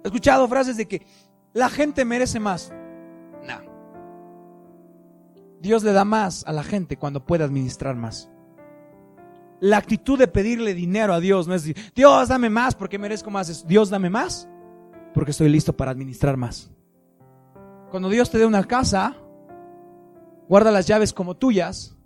He 0.03 0.07
escuchado 0.07 0.47
frases 0.47 0.77
de 0.77 0.87
que 0.87 1.05
la 1.53 1.69
gente 1.69 2.05
merece 2.05 2.39
más. 2.39 2.71
No. 3.45 3.69
Dios 5.59 5.83
le 5.83 5.91
da 5.91 6.05
más 6.05 6.45
a 6.47 6.53
la 6.53 6.63
gente 6.63 6.97
cuando 6.97 7.25
puede 7.25 7.43
administrar 7.43 7.95
más. 7.95 8.29
La 9.61 9.77
actitud 9.77 10.17
de 10.17 10.27
pedirle 10.27 10.73
dinero 10.73 11.13
a 11.13 11.19
Dios 11.19 11.47
no 11.47 11.53
es 11.53 11.63
decir, 11.63 11.91
Dios 11.93 12.29
dame 12.29 12.49
más 12.49 12.75
porque 12.75 12.97
merezco 12.97 13.29
más. 13.29 13.67
Dios 13.67 13.89
dame 13.89 14.09
más 14.09 14.47
porque 15.13 15.31
estoy 15.31 15.49
listo 15.49 15.75
para 15.75 15.91
administrar 15.91 16.37
más. 16.37 16.71
Cuando 17.91 18.09
Dios 18.09 18.29
te 18.29 18.37
dé 18.37 18.45
una 18.45 18.63
casa, 18.63 19.15
guarda 20.47 20.71
las 20.71 20.87
llaves 20.87 21.11
como 21.11 21.35
tuyas, 21.35 21.97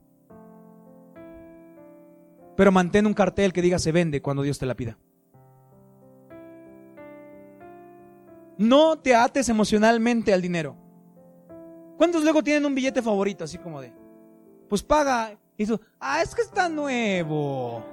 pero 2.55 2.71
mantén 2.71 3.05
un 3.05 3.13
cartel 3.13 3.53
que 3.53 3.61
diga 3.61 3.77
se 3.79 3.91
vende 3.91 4.21
cuando 4.21 4.43
Dios 4.43 4.57
te 4.57 4.65
la 4.65 4.75
pida. 4.75 4.97
No 8.57 8.97
te 8.99 9.15
ates 9.15 9.49
emocionalmente 9.49 10.33
al 10.33 10.41
dinero. 10.41 10.77
¿Cuántos 11.97 12.23
luego 12.23 12.43
tienen 12.43 12.65
un 12.65 12.75
billete 12.75 13.01
favorito 13.01 13.43
así 13.43 13.57
como 13.57 13.81
de, 13.81 13.93
pues 14.69 14.83
paga? 14.83 15.37
Y 15.57 15.67
ah, 15.99 16.21
es 16.21 16.33
que 16.33 16.41
está 16.41 16.67
nuevo. 16.67 17.83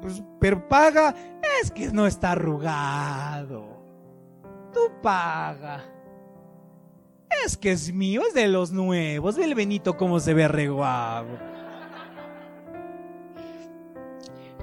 Pues, 0.00 0.22
pero 0.40 0.66
paga, 0.68 1.14
es 1.62 1.70
que 1.70 1.88
no 1.88 2.06
está 2.06 2.32
arrugado. 2.32 3.64
Tú 4.72 4.80
paga. 5.02 5.84
Es 7.44 7.56
que 7.56 7.72
es 7.72 7.92
mío, 7.92 8.22
es 8.26 8.34
de 8.34 8.48
los 8.48 8.72
nuevos, 8.72 9.36
del 9.36 9.54
Benito 9.54 9.96
como 9.96 10.20
se 10.20 10.34
ve 10.34 10.48
reguado. 10.48 11.38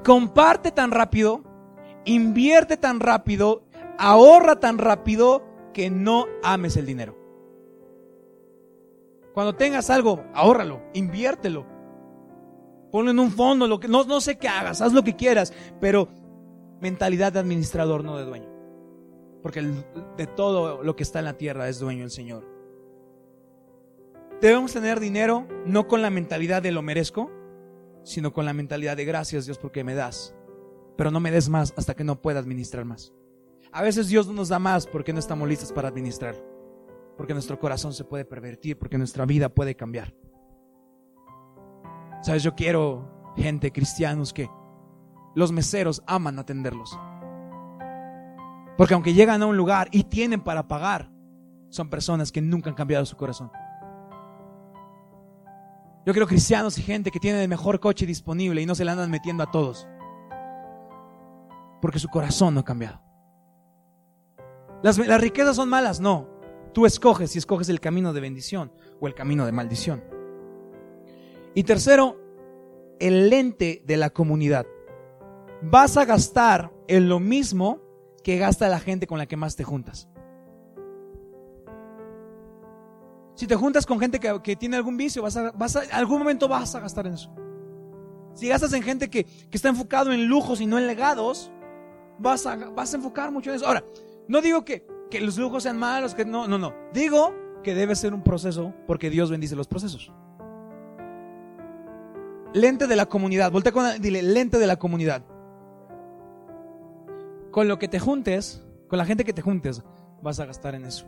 Comparte 0.03 0.71
tan 0.71 0.91
rápido 0.91 1.53
invierte 2.05 2.77
tan 2.77 2.99
rápido, 2.99 3.63
ahorra 3.97 4.59
tan 4.59 4.77
rápido 4.77 5.43
que 5.73 5.89
no 5.89 6.25
ames 6.43 6.77
el 6.77 6.85
dinero. 6.85 7.22
Cuando 9.33 9.55
tengas 9.55 9.89
algo, 9.89 10.23
ahórralo, 10.33 10.81
inviértelo. 10.93 11.65
Ponlo 12.91 13.11
en 13.11 13.19
un 13.19 13.31
fondo, 13.31 13.67
lo 13.67 13.79
que, 13.79 13.87
no, 13.87 14.21
sé 14.21 14.37
qué 14.37 14.47
hagas, 14.47 14.81
haz 14.81 14.93
lo 14.93 15.03
que 15.03 15.15
quieras, 15.15 15.51
pero 15.79 16.07
mentalidad 16.79 17.33
de 17.33 17.39
administrador, 17.39 18.03
no 18.03 18.17
de 18.17 18.25
dueño. 18.25 18.49
Porque 19.41 19.61
de 20.17 20.27
todo 20.27 20.83
lo 20.83 20.95
que 20.95 21.03
está 21.03 21.19
en 21.19 21.25
la 21.25 21.37
tierra 21.37 21.67
es 21.67 21.79
dueño 21.79 22.03
el 22.03 22.11
Señor. 22.11 22.47
Debemos 24.41 24.73
tener 24.73 24.99
dinero 24.99 25.47
no 25.65 25.87
con 25.87 26.01
la 26.01 26.09
mentalidad 26.09 26.61
de 26.61 26.71
lo 26.71 26.81
merezco, 26.81 27.31
sino 28.03 28.33
con 28.33 28.45
la 28.45 28.53
mentalidad 28.53 28.95
de 28.97 29.05
gracias 29.05 29.45
Dios 29.45 29.57
porque 29.57 29.83
me 29.83 29.95
das 29.95 30.35
pero 30.95 31.11
no 31.11 31.19
me 31.19 31.31
des 31.31 31.49
más 31.49 31.73
hasta 31.77 31.95
que 31.95 32.03
no 32.03 32.21
pueda 32.21 32.39
administrar 32.39 32.85
más. 32.85 33.13
A 33.71 33.81
veces 33.81 34.07
Dios 34.07 34.27
no 34.27 34.33
nos 34.33 34.49
da 34.49 34.59
más 34.59 34.85
porque 34.85 35.13
no 35.13 35.19
estamos 35.19 35.47
listos 35.49 35.71
para 35.71 35.87
administrar, 35.87 36.35
porque 37.17 37.33
nuestro 37.33 37.59
corazón 37.59 37.93
se 37.93 38.03
puede 38.03 38.25
pervertir, 38.25 38.77
porque 38.77 38.97
nuestra 38.97 39.25
vida 39.25 39.49
puede 39.49 39.75
cambiar. 39.75 40.13
Sabes, 42.21 42.43
yo 42.43 42.55
quiero 42.55 43.33
gente, 43.35 43.71
cristianos, 43.71 44.33
que 44.33 44.49
los 45.35 45.51
meseros 45.51 46.01
aman 46.07 46.39
atenderlos. 46.39 46.97
Porque 48.77 48.93
aunque 48.93 49.13
llegan 49.13 49.41
a 49.41 49.45
un 49.45 49.57
lugar 49.57 49.89
y 49.91 50.03
tienen 50.03 50.41
para 50.41 50.67
pagar, 50.67 51.11
son 51.69 51.89
personas 51.89 52.31
que 52.31 52.41
nunca 52.41 52.69
han 52.69 52.75
cambiado 52.75 53.05
su 53.05 53.17
corazón. 53.17 53.51
Yo 56.05 56.11
quiero 56.13 56.27
cristianos 56.27 56.77
y 56.77 56.81
gente 56.81 57.11
que 57.11 57.19
tiene 57.19 57.41
el 57.41 57.49
mejor 57.49 57.79
coche 57.79 58.05
disponible 58.05 58.61
y 58.61 58.65
no 58.65 58.75
se 58.75 58.83
le 58.83 58.91
andan 58.91 59.09
metiendo 59.09 59.43
a 59.43 59.51
todos 59.51 59.87
porque 61.83 61.99
su 61.99 62.07
corazón 62.07 62.53
no 62.53 62.61
ha 62.61 62.63
cambiado. 62.63 63.01
Las, 64.83 64.97
riquezas 65.19 65.57
son 65.57 65.67
malas, 65.67 65.99
no. 65.99 66.29
Tú 66.73 66.85
escoges 66.85 67.31
si 67.31 67.39
escoges 67.39 67.69
el 67.69 67.79
camino 67.79 68.13
de 68.13 68.21
bendición 68.21 68.71
o 68.99 69.07
el 69.07 69.13
camino 69.13 69.45
de 69.45 69.51
maldición. 69.51 70.03
Y 71.53 71.63
tercero, 71.63 72.19
el 72.99 73.29
lente 73.29 73.83
de 73.85 73.97
la 73.97 74.09
comunidad. 74.09 74.65
Vas 75.61 75.97
a 75.97 76.05
gastar 76.05 76.73
en 76.87 77.07
lo 77.09 77.19
mismo 77.19 77.81
que 78.23 78.37
gasta 78.37 78.67
la 78.69 78.79
gente 78.79 79.05
con 79.05 79.17
la 79.17 79.27
que 79.27 79.37
más 79.37 79.55
te 79.55 79.63
juntas. 79.63 80.07
Si 83.35 83.47
te 83.47 83.55
juntas 83.55 83.85
con 83.85 83.99
gente 83.99 84.19
que, 84.19 84.55
tiene 84.55 84.77
algún 84.77 84.97
vicio, 84.97 85.21
vas 85.21 85.37
a, 85.37 85.51
vas 85.51 85.75
a, 85.75 85.81
algún 85.91 86.19
momento 86.19 86.47
vas 86.47 86.73
a 86.75 86.79
gastar 86.79 87.07
en 87.07 87.13
eso. 87.13 87.33
Si 88.35 88.47
gastas 88.47 88.73
en 88.73 88.83
gente 88.83 89.09
que, 89.09 89.25
que 89.25 89.57
está 89.57 89.69
enfocado 89.69 90.11
en 90.11 90.25
lujos 90.25 90.59
y 90.61 90.65
no 90.65 90.77
en 90.77 90.87
legados, 90.87 91.51
vas 92.19 92.45
a, 92.45 92.55
vas 92.55 92.93
a 92.93 92.97
enfocar 92.97 93.31
mucho 93.31 93.49
en 93.49 93.57
eso. 93.57 93.67
Ahora, 93.67 93.83
no 94.27 94.41
digo 94.41 94.63
que, 94.63 94.85
que 95.13 95.21
los 95.21 95.37
lujos 95.37 95.61
sean 95.61 95.77
malos, 95.77 96.15
que 96.15 96.25
no, 96.25 96.47
no, 96.47 96.57
no. 96.57 96.73
Digo 96.91 97.35
que 97.63 97.75
debe 97.75 97.95
ser 97.95 98.15
un 98.15 98.23
proceso 98.23 98.73
porque 98.87 99.11
Dios 99.11 99.29
bendice 99.29 99.55
los 99.55 99.67
procesos. 99.67 100.11
Lente 102.51 102.87
de 102.87 102.95
la 102.95 103.05
comunidad. 103.05 103.51
Voltea 103.51 103.71
con 103.71 104.01
dile, 104.01 104.23
lente 104.23 104.57
de 104.57 104.65
la 104.65 104.77
comunidad. 104.77 105.23
Con 107.51 107.67
lo 107.67 107.77
que 107.77 107.87
te 107.87 107.99
juntes, 107.99 108.63
con 108.87 108.97
la 108.97 109.05
gente 109.05 109.23
que 109.23 109.33
te 109.33 109.43
juntes, 109.43 109.83
vas 110.23 110.39
a 110.39 110.47
gastar 110.47 110.73
en 110.73 110.85
eso. 110.85 111.05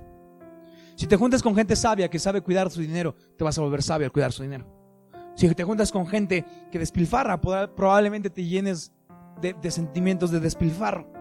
Si 0.95 1.07
te 1.07 1.17
juntas 1.17 1.41
con 1.41 1.55
gente 1.55 1.75
sabia 1.75 2.07
que 2.07 2.19
sabe 2.19 2.41
cuidar 2.41 2.69
su 2.69 2.81
dinero, 2.81 3.15
te 3.37 3.43
vas 3.43 3.57
a 3.57 3.61
volver 3.61 3.81
sabio 3.81 4.05
al 4.05 4.11
cuidar 4.11 4.31
su 4.31 4.43
dinero. 4.43 4.67
Si 5.35 5.49
te 5.55 5.63
juntas 5.63 5.91
con 5.91 6.05
gente 6.05 6.45
que 6.71 6.77
despilfarra, 6.77 7.41
probablemente 7.41 8.29
te 8.29 8.45
llenes 8.45 8.91
de, 9.41 9.71
sentimientos 9.71 10.29
de 10.29 10.39
despilfarro. 10.39 11.14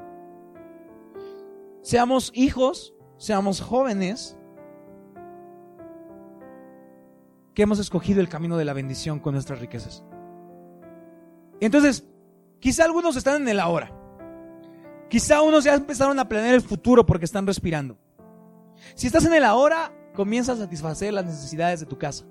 Seamos 1.84 2.32
hijos, 2.34 2.94
seamos 3.18 3.60
jóvenes, 3.60 4.38
que 7.52 7.62
hemos 7.62 7.78
escogido 7.78 8.22
el 8.22 8.30
camino 8.30 8.56
de 8.56 8.64
la 8.64 8.72
bendición 8.72 9.20
con 9.20 9.34
nuestras 9.34 9.60
riquezas. 9.60 10.02
Entonces, 11.60 12.08
quizá 12.58 12.86
algunos 12.86 13.16
están 13.16 13.42
en 13.42 13.48
el 13.48 13.60
ahora. 13.60 13.92
Quizá 15.10 15.42
unos 15.42 15.64
ya 15.64 15.74
empezaron 15.74 16.18
a 16.18 16.26
planear 16.26 16.54
el 16.54 16.62
futuro 16.62 17.04
porque 17.04 17.26
están 17.26 17.46
respirando. 17.46 17.98
Si 18.94 19.06
estás 19.06 19.26
en 19.26 19.34
el 19.34 19.44
ahora, 19.44 19.92
comienza 20.14 20.52
a 20.52 20.56
satisfacer 20.56 21.12
las 21.12 21.26
necesidades 21.26 21.80
de 21.80 21.86
tu 21.86 21.98
casa. 21.98 22.24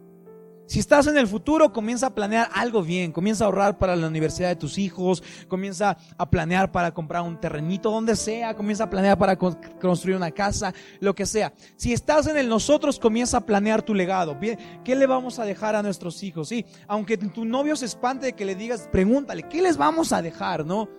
Si 0.65 0.79
estás 0.79 1.07
en 1.07 1.17
el 1.17 1.27
futuro, 1.27 1.73
comienza 1.73 2.07
a 2.07 2.15
planear 2.15 2.49
algo 2.53 2.81
bien, 2.81 3.11
comienza 3.11 3.43
a 3.43 3.47
ahorrar 3.47 3.77
para 3.77 3.95
la 3.95 4.07
universidad 4.07 4.47
de 4.47 4.55
tus 4.55 4.77
hijos, 4.77 5.21
comienza 5.47 5.97
a 6.17 6.29
planear 6.29 6.71
para 6.71 6.93
comprar 6.93 7.21
un 7.23 7.39
terrenito 7.39 7.91
donde 7.91 8.15
sea, 8.15 8.55
comienza 8.55 8.85
a 8.85 8.89
planear 8.89 9.17
para 9.17 9.37
construir 9.37 10.15
una 10.15 10.31
casa, 10.31 10.73
lo 11.01 11.13
que 11.13 11.25
sea. 11.25 11.53
Si 11.75 11.91
estás 11.91 12.27
en 12.27 12.37
el 12.37 12.47
nosotros, 12.47 12.97
comienza 12.97 13.37
a 13.37 13.45
planear 13.45 13.81
tu 13.81 13.93
legado. 13.93 14.37
¿Qué 14.83 14.95
le 14.95 15.05
vamos 15.05 15.37
a 15.37 15.45
dejar 15.45 15.75
a 15.75 15.83
nuestros 15.83 16.23
hijos? 16.23 16.47
Sí, 16.47 16.65
aunque 16.87 17.17
tu 17.17 17.43
novio 17.43 17.75
se 17.75 17.85
espante 17.85 18.27
de 18.27 18.33
que 18.33 18.45
le 18.45 18.55
digas, 18.55 18.87
pregúntale, 18.91 19.43
¿qué 19.43 19.61
les 19.61 19.75
vamos 19.75 20.13
a 20.13 20.21
dejar? 20.21 20.65
¿No? 20.65 20.89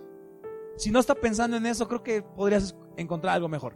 Si 0.77 0.91
no 0.91 0.99
está 0.99 1.15
pensando 1.15 1.57
en 1.57 1.65
eso, 1.65 1.87
creo 1.87 2.03
que 2.03 2.21
podrías 2.21 2.75
encontrar 2.97 3.35
algo 3.35 3.49
mejor. 3.49 3.75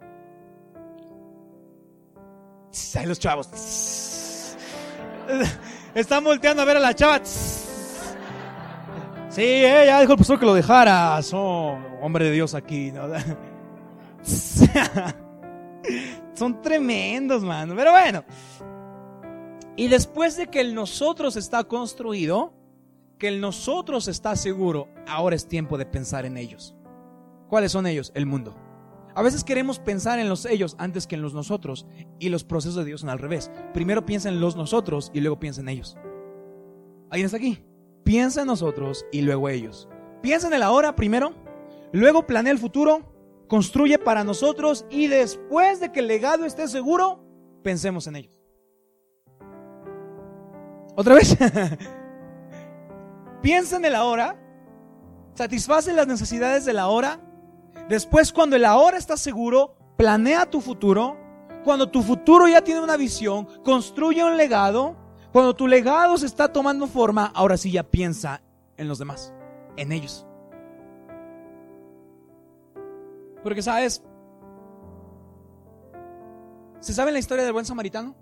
Los 3.05 3.19
chavos. 3.19 3.49
Están 5.93 6.23
volteando 6.23 6.61
a 6.61 6.65
ver 6.65 6.77
a 6.77 6.79
la 6.79 6.93
chava. 6.95 7.19
Sí, 9.29 9.41
eh, 9.41 9.83
ya 9.85 9.99
dijo 9.99 10.13
el 10.13 10.17
pastor 10.17 10.39
que 10.39 10.45
lo 10.45 10.53
dejara. 10.53 11.19
hombre 12.01 12.25
de 12.25 12.31
Dios 12.31 12.53
aquí. 12.53 12.93
Son 16.33 16.61
tremendos, 16.61 17.43
mano. 17.43 17.75
Pero 17.75 17.91
bueno. 17.91 18.23
Y 19.75 19.87
después 19.87 20.35
de 20.35 20.47
que 20.47 20.59
el 20.61 20.75
nosotros 20.75 21.35
está 21.37 21.63
construido, 21.63 22.53
que 23.17 23.27
el 23.29 23.39
nosotros 23.39 24.07
está 24.07 24.35
seguro, 24.35 24.89
ahora 25.07 25.35
es 25.35 25.47
tiempo 25.47 25.77
de 25.77 25.85
pensar 25.85 26.25
en 26.25 26.37
ellos. 26.37 26.75
¿Cuáles 27.47 27.71
son 27.71 27.87
ellos? 27.87 28.11
El 28.13 28.25
mundo. 28.25 28.55
A 29.15 29.21
veces 29.21 29.43
queremos 29.43 29.79
pensar 29.79 30.19
en 30.19 30.29
los 30.29 30.45
ellos 30.45 30.75
antes 30.77 31.07
que 31.07 31.15
en 31.15 31.21
los 31.21 31.33
nosotros 31.33 31.87
y 32.19 32.29
los 32.29 32.43
procesos 32.43 32.77
de 32.77 32.85
Dios 32.85 33.01
son 33.01 33.09
al 33.09 33.19
revés. 33.19 33.51
Primero 33.73 34.05
piensa 34.05 34.29
en 34.29 34.39
los 34.39 34.55
nosotros 34.55 35.11
y 35.13 35.21
luego 35.21 35.39
piensa 35.39 35.61
en 35.61 35.69
ellos. 35.69 35.97
¿Alguien 37.09 37.25
está 37.25 37.37
aquí? 37.37 37.63
Piensa 38.03 38.41
en 38.41 38.47
nosotros 38.47 39.05
y 39.11 39.21
luego 39.21 39.49
ellos. 39.49 39.89
Piensa 40.21 40.47
en 40.47 40.53
el 40.53 40.63
ahora 40.63 40.95
primero, 40.95 41.33
luego 41.91 42.27
planea 42.27 42.51
el 42.51 42.59
futuro, 42.59 43.45
construye 43.47 43.97
para 43.97 44.23
nosotros 44.23 44.85
y 44.89 45.07
después 45.07 45.79
de 45.79 45.91
que 45.91 46.01
el 46.01 46.07
legado 46.07 46.45
esté 46.45 46.67
seguro, 46.67 47.23
pensemos 47.63 48.05
en 48.07 48.17
ellos. 48.17 48.41
¿Otra 50.95 51.15
vez? 51.15 51.37
Piensa 53.41 53.77
en 53.77 53.85
el 53.85 53.95
ahora, 53.95 54.37
satisface 55.33 55.93
las 55.93 56.07
necesidades 56.07 56.65
del 56.65 56.77
ahora 56.77 57.21
Después, 57.89 58.31
cuando 58.31 58.55
el 58.55 58.65
ahora 58.65 58.99
está 58.99 59.17
seguro, 59.17 59.75
planea 59.97 60.45
tu 60.45 60.61
futuro. 60.61 61.17
Cuando 61.63 61.89
tu 61.89 62.03
futuro 62.03 62.47
ya 62.47 62.63
tiene 62.63 62.81
una 62.81 62.95
visión, 62.95 63.47
construye 63.63 64.23
un 64.23 64.37
legado. 64.37 64.95
Cuando 65.31 65.55
tu 65.55 65.65
legado 65.65 66.15
se 66.15 66.27
está 66.27 66.53
tomando 66.53 66.85
forma, 66.85 67.31
ahora 67.33 67.57
sí 67.57 67.71
ya 67.71 67.81
piensa 67.81 68.43
en 68.77 68.87
los 68.87 68.99
demás, 68.99 69.33
en 69.75 69.91
ellos. 69.91 70.27
Porque 73.41 73.63
sabes, 73.63 74.03
¿se 76.79 76.93
sabe 76.93 77.11
la 77.11 77.19
historia 77.19 77.43
del 77.43 77.53
buen 77.53 77.65
samaritano? 77.65 78.15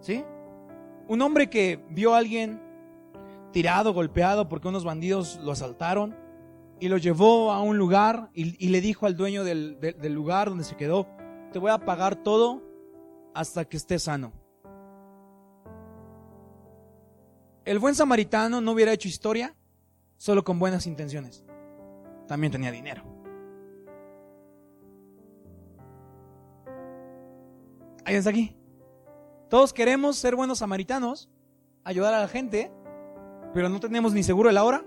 ¿Sí? 0.00 0.24
Un 1.06 1.22
hombre 1.22 1.48
que 1.48 1.84
vio 1.88 2.14
a 2.14 2.18
alguien 2.18 2.60
tirado, 3.52 3.94
golpeado 3.94 4.48
porque 4.48 4.66
unos 4.66 4.84
bandidos 4.84 5.36
lo 5.36 5.52
asaltaron 5.52 6.23
y 6.84 6.88
lo 6.88 6.98
llevó 6.98 7.50
a 7.50 7.62
un 7.62 7.78
lugar 7.78 8.28
y, 8.34 8.68
le 8.68 8.82
dijo 8.82 9.06
al 9.06 9.16
dueño 9.16 9.42
del, 9.42 9.78
lugar 10.10 10.50
donde 10.50 10.64
se 10.64 10.76
quedó, 10.76 11.08
te 11.50 11.58
voy 11.58 11.70
a 11.70 11.78
pagar 11.78 12.14
todo 12.14 12.62
hasta 13.32 13.64
que 13.64 13.78
estés 13.78 14.02
sano. 14.02 14.34
El 17.64 17.78
buen 17.78 17.94
samaritano 17.94 18.60
no 18.60 18.72
hubiera 18.72 18.92
hecho 18.92 19.08
historia 19.08 19.54
solo 20.18 20.44
con 20.44 20.58
buenas 20.58 20.86
intenciones. 20.86 21.42
También 22.28 22.52
tenía 22.52 22.70
dinero. 22.70 23.02
¿Alguien 28.00 28.18
está 28.18 28.28
aquí? 28.28 28.54
Todos 29.48 29.72
queremos 29.72 30.18
ser 30.18 30.36
buenos 30.36 30.58
samaritanos, 30.58 31.30
ayudar 31.82 32.12
a 32.12 32.20
la 32.20 32.28
gente, 32.28 32.70
pero 33.54 33.70
no 33.70 33.80
tenemos 33.80 34.12
ni 34.12 34.22
seguro 34.22 34.50
el 34.50 34.58
ahora, 34.58 34.84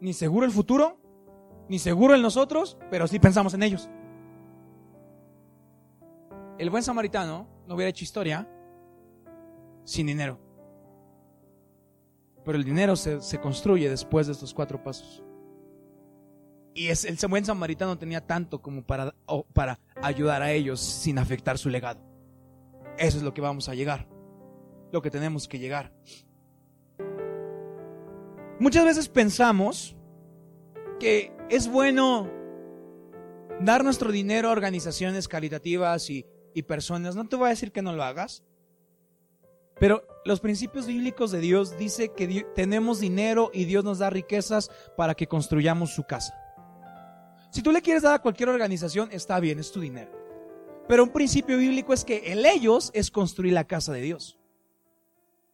ni 0.00 0.14
seguro 0.14 0.46
el 0.46 0.52
futuro, 0.52 0.99
ni 1.70 1.78
seguro 1.78 2.16
en 2.16 2.20
nosotros, 2.20 2.76
pero 2.90 3.06
sí 3.06 3.20
pensamos 3.20 3.54
en 3.54 3.62
ellos. 3.62 3.88
El 6.58 6.68
buen 6.68 6.82
samaritano 6.82 7.46
no 7.68 7.76
hubiera 7.76 7.90
hecho 7.90 8.02
historia 8.02 8.48
sin 9.84 10.08
dinero. 10.08 10.40
Pero 12.44 12.58
el 12.58 12.64
dinero 12.64 12.96
se, 12.96 13.40
construye 13.40 13.88
después 13.88 14.26
de 14.26 14.32
estos 14.32 14.52
cuatro 14.52 14.82
pasos. 14.82 15.22
Y 16.74 16.88
el 16.88 17.16
buen 17.28 17.44
samaritano 17.44 17.96
tenía 17.96 18.26
tanto 18.26 18.60
como 18.60 18.82
para, 18.82 19.14
para 19.52 19.78
ayudar 20.02 20.42
a 20.42 20.50
ellos 20.50 20.80
sin 20.80 21.18
afectar 21.18 21.56
su 21.56 21.70
legado. 21.70 22.00
Eso 22.98 23.18
es 23.18 23.22
lo 23.22 23.32
que 23.32 23.42
vamos 23.42 23.68
a 23.68 23.76
llegar. 23.76 24.08
Lo 24.90 25.02
que 25.02 25.10
tenemos 25.12 25.46
que 25.46 25.60
llegar. 25.60 25.92
Muchas 28.58 28.84
veces 28.84 29.08
pensamos 29.08 29.96
que 30.98 31.38
es 31.50 31.68
bueno 31.68 32.30
dar 33.60 33.84
nuestro 33.84 34.12
dinero 34.12 34.48
a 34.48 34.52
organizaciones 34.52 35.28
caritativas 35.28 36.08
y, 36.08 36.26
personas. 36.66 37.16
No 37.16 37.26
te 37.26 37.36
voy 37.36 37.46
a 37.46 37.50
decir 37.50 37.72
que 37.72 37.80
no 37.80 37.94
lo 37.94 38.04
hagas. 38.04 38.44
Pero 39.78 40.02
los 40.26 40.40
principios 40.40 40.86
bíblicos 40.86 41.30
de 41.30 41.40
Dios 41.40 41.78
dice 41.78 42.12
que 42.12 42.44
tenemos 42.54 43.00
dinero 43.00 43.50
y 43.54 43.64
Dios 43.64 43.82
nos 43.82 43.98
da 43.98 44.10
riquezas 44.10 44.70
para 44.94 45.14
que 45.14 45.26
construyamos 45.26 45.94
su 45.94 46.04
casa. 46.04 46.34
Si 47.50 47.62
tú 47.62 47.72
le 47.72 47.80
quieres 47.80 48.02
dar 48.02 48.14
a 48.14 48.22
cualquier 48.22 48.50
organización, 48.50 49.08
está 49.10 49.40
bien, 49.40 49.58
es 49.58 49.72
tu 49.72 49.80
dinero. 49.80 50.12
Pero 50.86 51.02
un 51.02 51.10
principio 51.10 51.56
bíblico 51.56 51.94
es 51.94 52.04
que 52.04 52.30
el 52.30 52.44
ellos 52.44 52.90
es 52.92 53.10
construir 53.10 53.54
la 53.54 53.66
casa 53.66 53.92
de 53.94 54.02
Dios. 54.02 54.38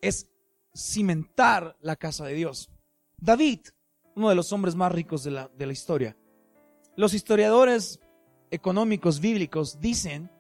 Es 0.01 0.29
cimentar 0.75 1.77
la 1.81 1.95
casa 1.95 2.25
de 2.27 2.35
Dios. 2.35 2.69
David 3.19 3.61
uno 4.17 4.31
de 4.31 4.35
los 4.35 4.53
hombres 4.53 4.75
más 4.75 4.91
ricos 4.91 5.23
de 5.23 5.31
la, 5.31 5.51
de 5.57 5.67
la 5.67 5.73
historia. 5.73 6.17
Los 6.97 7.15
historiadores 7.15 8.01
económicos 8.51 9.21
bíblicos 9.21 9.79
dicen 9.81 10.31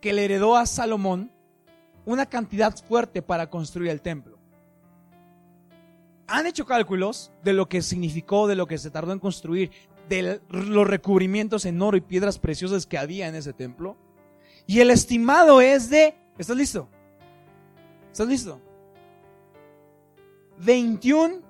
que 0.00 0.12
le 0.12 0.24
heredó 0.24 0.56
a 0.56 0.64
Salomón 0.64 1.32
una 2.04 2.26
cantidad 2.26 2.74
fuerte 2.86 3.20
para 3.20 3.50
construir 3.50 3.90
el 3.90 4.00
templo. 4.00 4.38
Han 6.28 6.46
hecho 6.46 6.64
cálculos 6.64 7.32
de 7.42 7.52
lo 7.52 7.68
que 7.68 7.82
significó, 7.82 8.46
de 8.46 8.56
lo 8.56 8.66
que 8.66 8.78
se 8.78 8.90
tardó 8.90 9.12
en 9.12 9.18
construir, 9.18 9.70
de 10.08 10.40
los 10.48 10.86
recubrimientos 10.86 11.64
en 11.64 11.82
oro 11.82 11.96
y 11.96 12.00
piedras 12.00 12.38
preciosas 12.38 12.86
que 12.86 12.98
había 12.98 13.26
en 13.26 13.34
ese 13.34 13.52
templo. 13.52 13.96
Y 14.66 14.80
el 14.80 14.90
estimado 14.90 15.60
es 15.60 15.90
de, 15.90 16.16
¿estás 16.38 16.56
listo? 16.56 16.88
¿Estás 18.12 18.28
listo? 18.28 18.60
21 20.58 21.45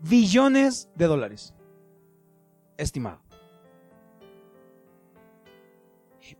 billones 0.00 0.88
de 0.94 1.06
dólares. 1.06 1.54
Estimado. 2.76 3.20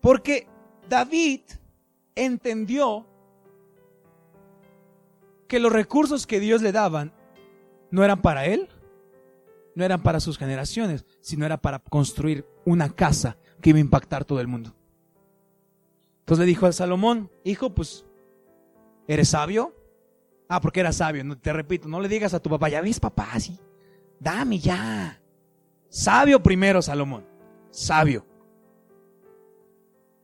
Porque 0.00 0.46
David 0.88 1.42
entendió 2.14 3.06
que 5.48 5.58
los 5.58 5.72
recursos 5.72 6.26
que 6.26 6.40
Dios 6.40 6.62
le 6.62 6.72
daban 6.72 7.12
no 7.90 8.04
eran 8.04 8.22
para 8.22 8.46
él, 8.46 8.68
no 9.74 9.84
eran 9.84 10.02
para 10.02 10.20
sus 10.20 10.38
generaciones, 10.38 11.04
sino 11.20 11.44
era 11.44 11.60
para 11.60 11.80
construir 11.80 12.46
una 12.64 12.90
casa 12.90 13.36
que 13.60 13.70
iba 13.70 13.78
a 13.78 13.80
impactar 13.80 14.24
todo 14.24 14.40
el 14.40 14.46
mundo. 14.46 14.74
Entonces 16.20 16.44
le 16.44 16.46
dijo 16.46 16.66
a 16.66 16.72
Salomón, 16.72 17.30
hijo, 17.42 17.74
pues, 17.74 18.06
¿eres 19.08 19.30
sabio? 19.30 19.74
Ah, 20.52 20.60
porque 20.60 20.80
era 20.80 20.90
sabio. 20.90 21.24
Te 21.38 21.52
repito, 21.52 21.86
no 21.86 22.00
le 22.00 22.08
digas 22.08 22.34
a 22.34 22.40
tu 22.40 22.50
papá, 22.50 22.68
ya 22.68 22.80
ves 22.80 22.98
papá, 22.98 23.38
sí. 23.38 23.56
Dame 24.18 24.58
ya. 24.58 25.22
Sabio 25.88 26.42
primero, 26.42 26.82
Salomón. 26.82 27.24
Sabio. 27.70 28.26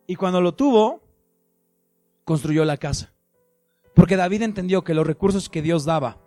Y 0.09 0.17
cuando 0.17 0.41
lo 0.41 0.53
tuvo, 0.53 1.01
construyó 2.25 2.65
la 2.65 2.77
casa. 2.77 3.13
Porque 3.95 4.17
David 4.17 4.43
entendió 4.43 4.83
que 4.83 4.95
los 4.95 5.07
recursos 5.07 5.49
que 5.49 5.63
Dios 5.63 5.85
daba, 5.85 6.19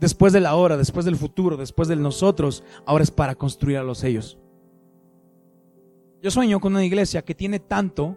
después 0.00 0.32
de 0.32 0.40
la 0.40 0.54
hora, 0.54 0.78
después 0.78 1.04
del 1.04 1.16
futuro, 1.16 1.58
después 1.58 1.88
de 1.88 1.96
nosotros, 1.96 2.64
ahora 2.86 3.04
es 3.04 3.10
para 3.10 3.34
construir 3.34 3.76
a 3.76 3.82
los 3.82 4.02
ellos. 4.02 4.38
Yo 6.22 6.30
sueño 6.30 6.58
con 6.58 6.72
una 6.72 6.86
iglesia 6.86 7.22
que 7.22 7.34
tiene 7.34 7.60
tanto 7.60 8.16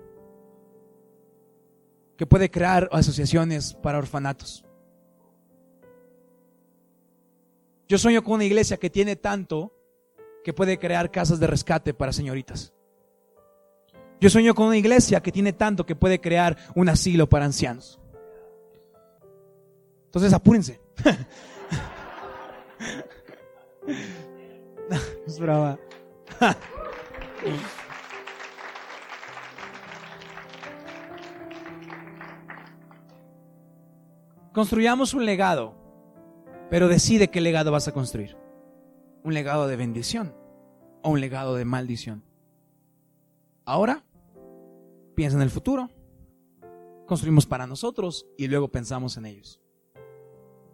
que 2.15 2.25
puede 2.25 2.49
crear 2.49 2.87
asociaciones 2.93 3.73
para 3.73 3.97
orfanatos. 3.97 4.63
Yo 7.87 7.97
sueño 7.97 8.23
con 8.23 8.35
una 8.35 8.43
iglesia 8.43 8.77
que 8.77 8.89
tiene 8.89 9.15
tanto 9.15 9.73
que 10.43 10.53
puede 10.53 10.77
crear 10.77 11.09
casas 11.09 11.39
de 11.39 11.47
rescate 11.47 11.93
para 11.93 12.11
señoritas. 12.11 12.73
Yo 14.19 14.29
sueño 14.29 14.53
con 14.55 14.67
una 14.67 14.77
iglesia 14.77 15.21
que 15.21 15.31
tiene 15.31 15.53
tanto 15.53 15.85
que 15.85 15.95
puede 15.95 16.19
crear 16.19 16.57
un 16.75 16.89
asilo 16.89 17.29
para 17.29 17.45
ancianos. 17.45 18.01
Entonces 20.05 20.33
apúrense. 20.33 20.81
es 25.27 25.39
brava. 25.39 25.79
Construyamos 34.53 35.13
un 35.13 35.25
legado, 35.25 35.76
pero 36.69 36.87
decide 36.87 37.29
qué 37.29 37.41
legado 37.41 37.71
vas 37.71 37.87
a 37.87 37.93
construir. 37.93 38.37
¿Un 39.23 39.33
legado 39.33 39.67
de 39.67 39.75
bendición 39.75 40.35
o 41.01 41.09
un 41.11 41.21
legado 41.21 41.55
de 41.55 41.65
maldición? 41.65 42.23
Ahora, 43.65 44.03
piensa 45.15 45.37
en 45.37 45.43
el 45.43 45.49
futuro. 45.49 45.89
Construimos 47.05 47.45
para 47.45 47.67
nosotros 47.67 48.27
y 48.37 48.47
luego 48.47 48.69
pensamos 48.69 49.17
en 49.17 49.25
ellos. 49.25 49.61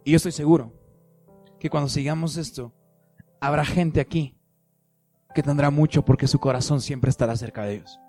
Y 0.04 0.12
yo 0.12 0.16
estoy 0.16 0.32
seguro 0.32 0.72
que 1.58 1.70
cuando 1.70 1.88
sigamos 1.88 2.36
esto, 2.36 2.72
habrá 3.40 3.64
gente 3.64 4.00
aquí 4.00 4.36
que 5.34 5.42
tendrá 5.42 5.70
mucho 5.70 6.04
porque 6.04 6.28
su 6.28 6.38
corazón 6.38 6.80
siempre 6.80 7.10
estará 7.10 7.36
cerca 7.36 7.64
de 7.64 7.76
ellos. 7.76 8.00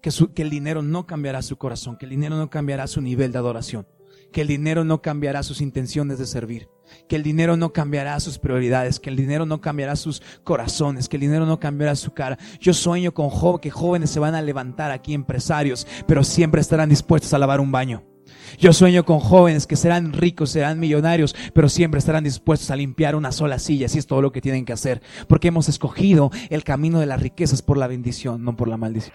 Que, 0.00 0.10
que 0.34 0.42
el 0.42 0.50
dinero 0.50 0.82
no 0.82 1.06
cambiará 1.06 1.42
su 1.42 1.56
corazón, 1.56 1.96
que 1.96 2.06
el 2.06 2.10
dinero 2.10 2.36
no 2.36 2.50
cambiará 2.50 2.86
su 2.86 3.00
nivel 3.00 3.30
de 3.30 3.38
adoración 3.38 3.86
que 4.32 4.40
el 4.40 4.48
dinero 4.48 4.84
no 4.84 5.02
cambiará 5.02 5.42
sus 5.42 5.60
intenciones 5.60 6.18
de 6.18 6.26
servir, 6.26 6.68
que 7.08 7.16
el 7.16 7.22
dinero 7.22 7.56
no 7.56 7.72
cambiará 7.72 8.18
sus 8.20 8.38
prioridades, 8.38 9.00
que 9.00 9.10
el 9.10 9.16
dinero 9.16 9.46
no 9.46 9.60
cambiará 9.60 9.96
sus 9.96 10.22
corazones, 10.44 11.08
que 11.08 11.16
el 11.16 11.22
dinero 11.22 11.46
no 11.46 11.60
cambiará 11.60 11.94
su 11.96 12.12
cara. 12.12 12.38
Yo 12.60 12.74
sueño 12.74 13.12
con 13.12 13.30
que 13.60 13.70
jóvenes 13.70 14.10
se 14.10 14.20
van 14.20 14.34
a 14.34 14.42
levantar 14.42 14.90
aquí, 14.90 15.14
empresarios, 15.14 15.86
pero 16.06 16.24
siempre 16.24 16.60
estarán 16.60 16.88
dispuestos 16.88 17.32
a 17.34 17.38
lavar 17.38 17.60
un 17.60 17.72
baño. 17.72 18.04
Yo 18.58 18.72
sueño 18.72 19.04
con 19.04 19.18
jóvenes 19.18 19.66
que 19.66 19.76
serán 19.76 20.12
ricos, 20.12 20.50
serán 20.50 20.78
millonarios, 20.78 21.34
pero 21.54 21.68
siempre 21.68 21.98
estarán 21.98 22.24
dispuestos 22.24 22.70
a 22.70 22.76
limpiar 22.76 23.16
una 23.16 23.32
sola 23.32 23.58
silla, 23.58 23.88
si 23.88 23.98
es 23.98 24.06
todo 24.06 24.22
lo 24.22 24.32
que 24.32 24.40
tienen 24.40 24.64
que 24.64 24.72
hacer, 24.72 25.02
porque 25.26 25.48
hemos 25.48 25.68
escogido 25.68 26.30
el 26.50 26.64
camino 26.64 27.00
de 27.00 27.06
las 27.06 27.20
riquezas 27.20 27.62
por 27.62 27.78
la 27.78 27.86
bendición, 27.86 28.44
no 28.44 28.56
por 28.56 28.68
la 28.68 28.76
maldición. 28.76 29.14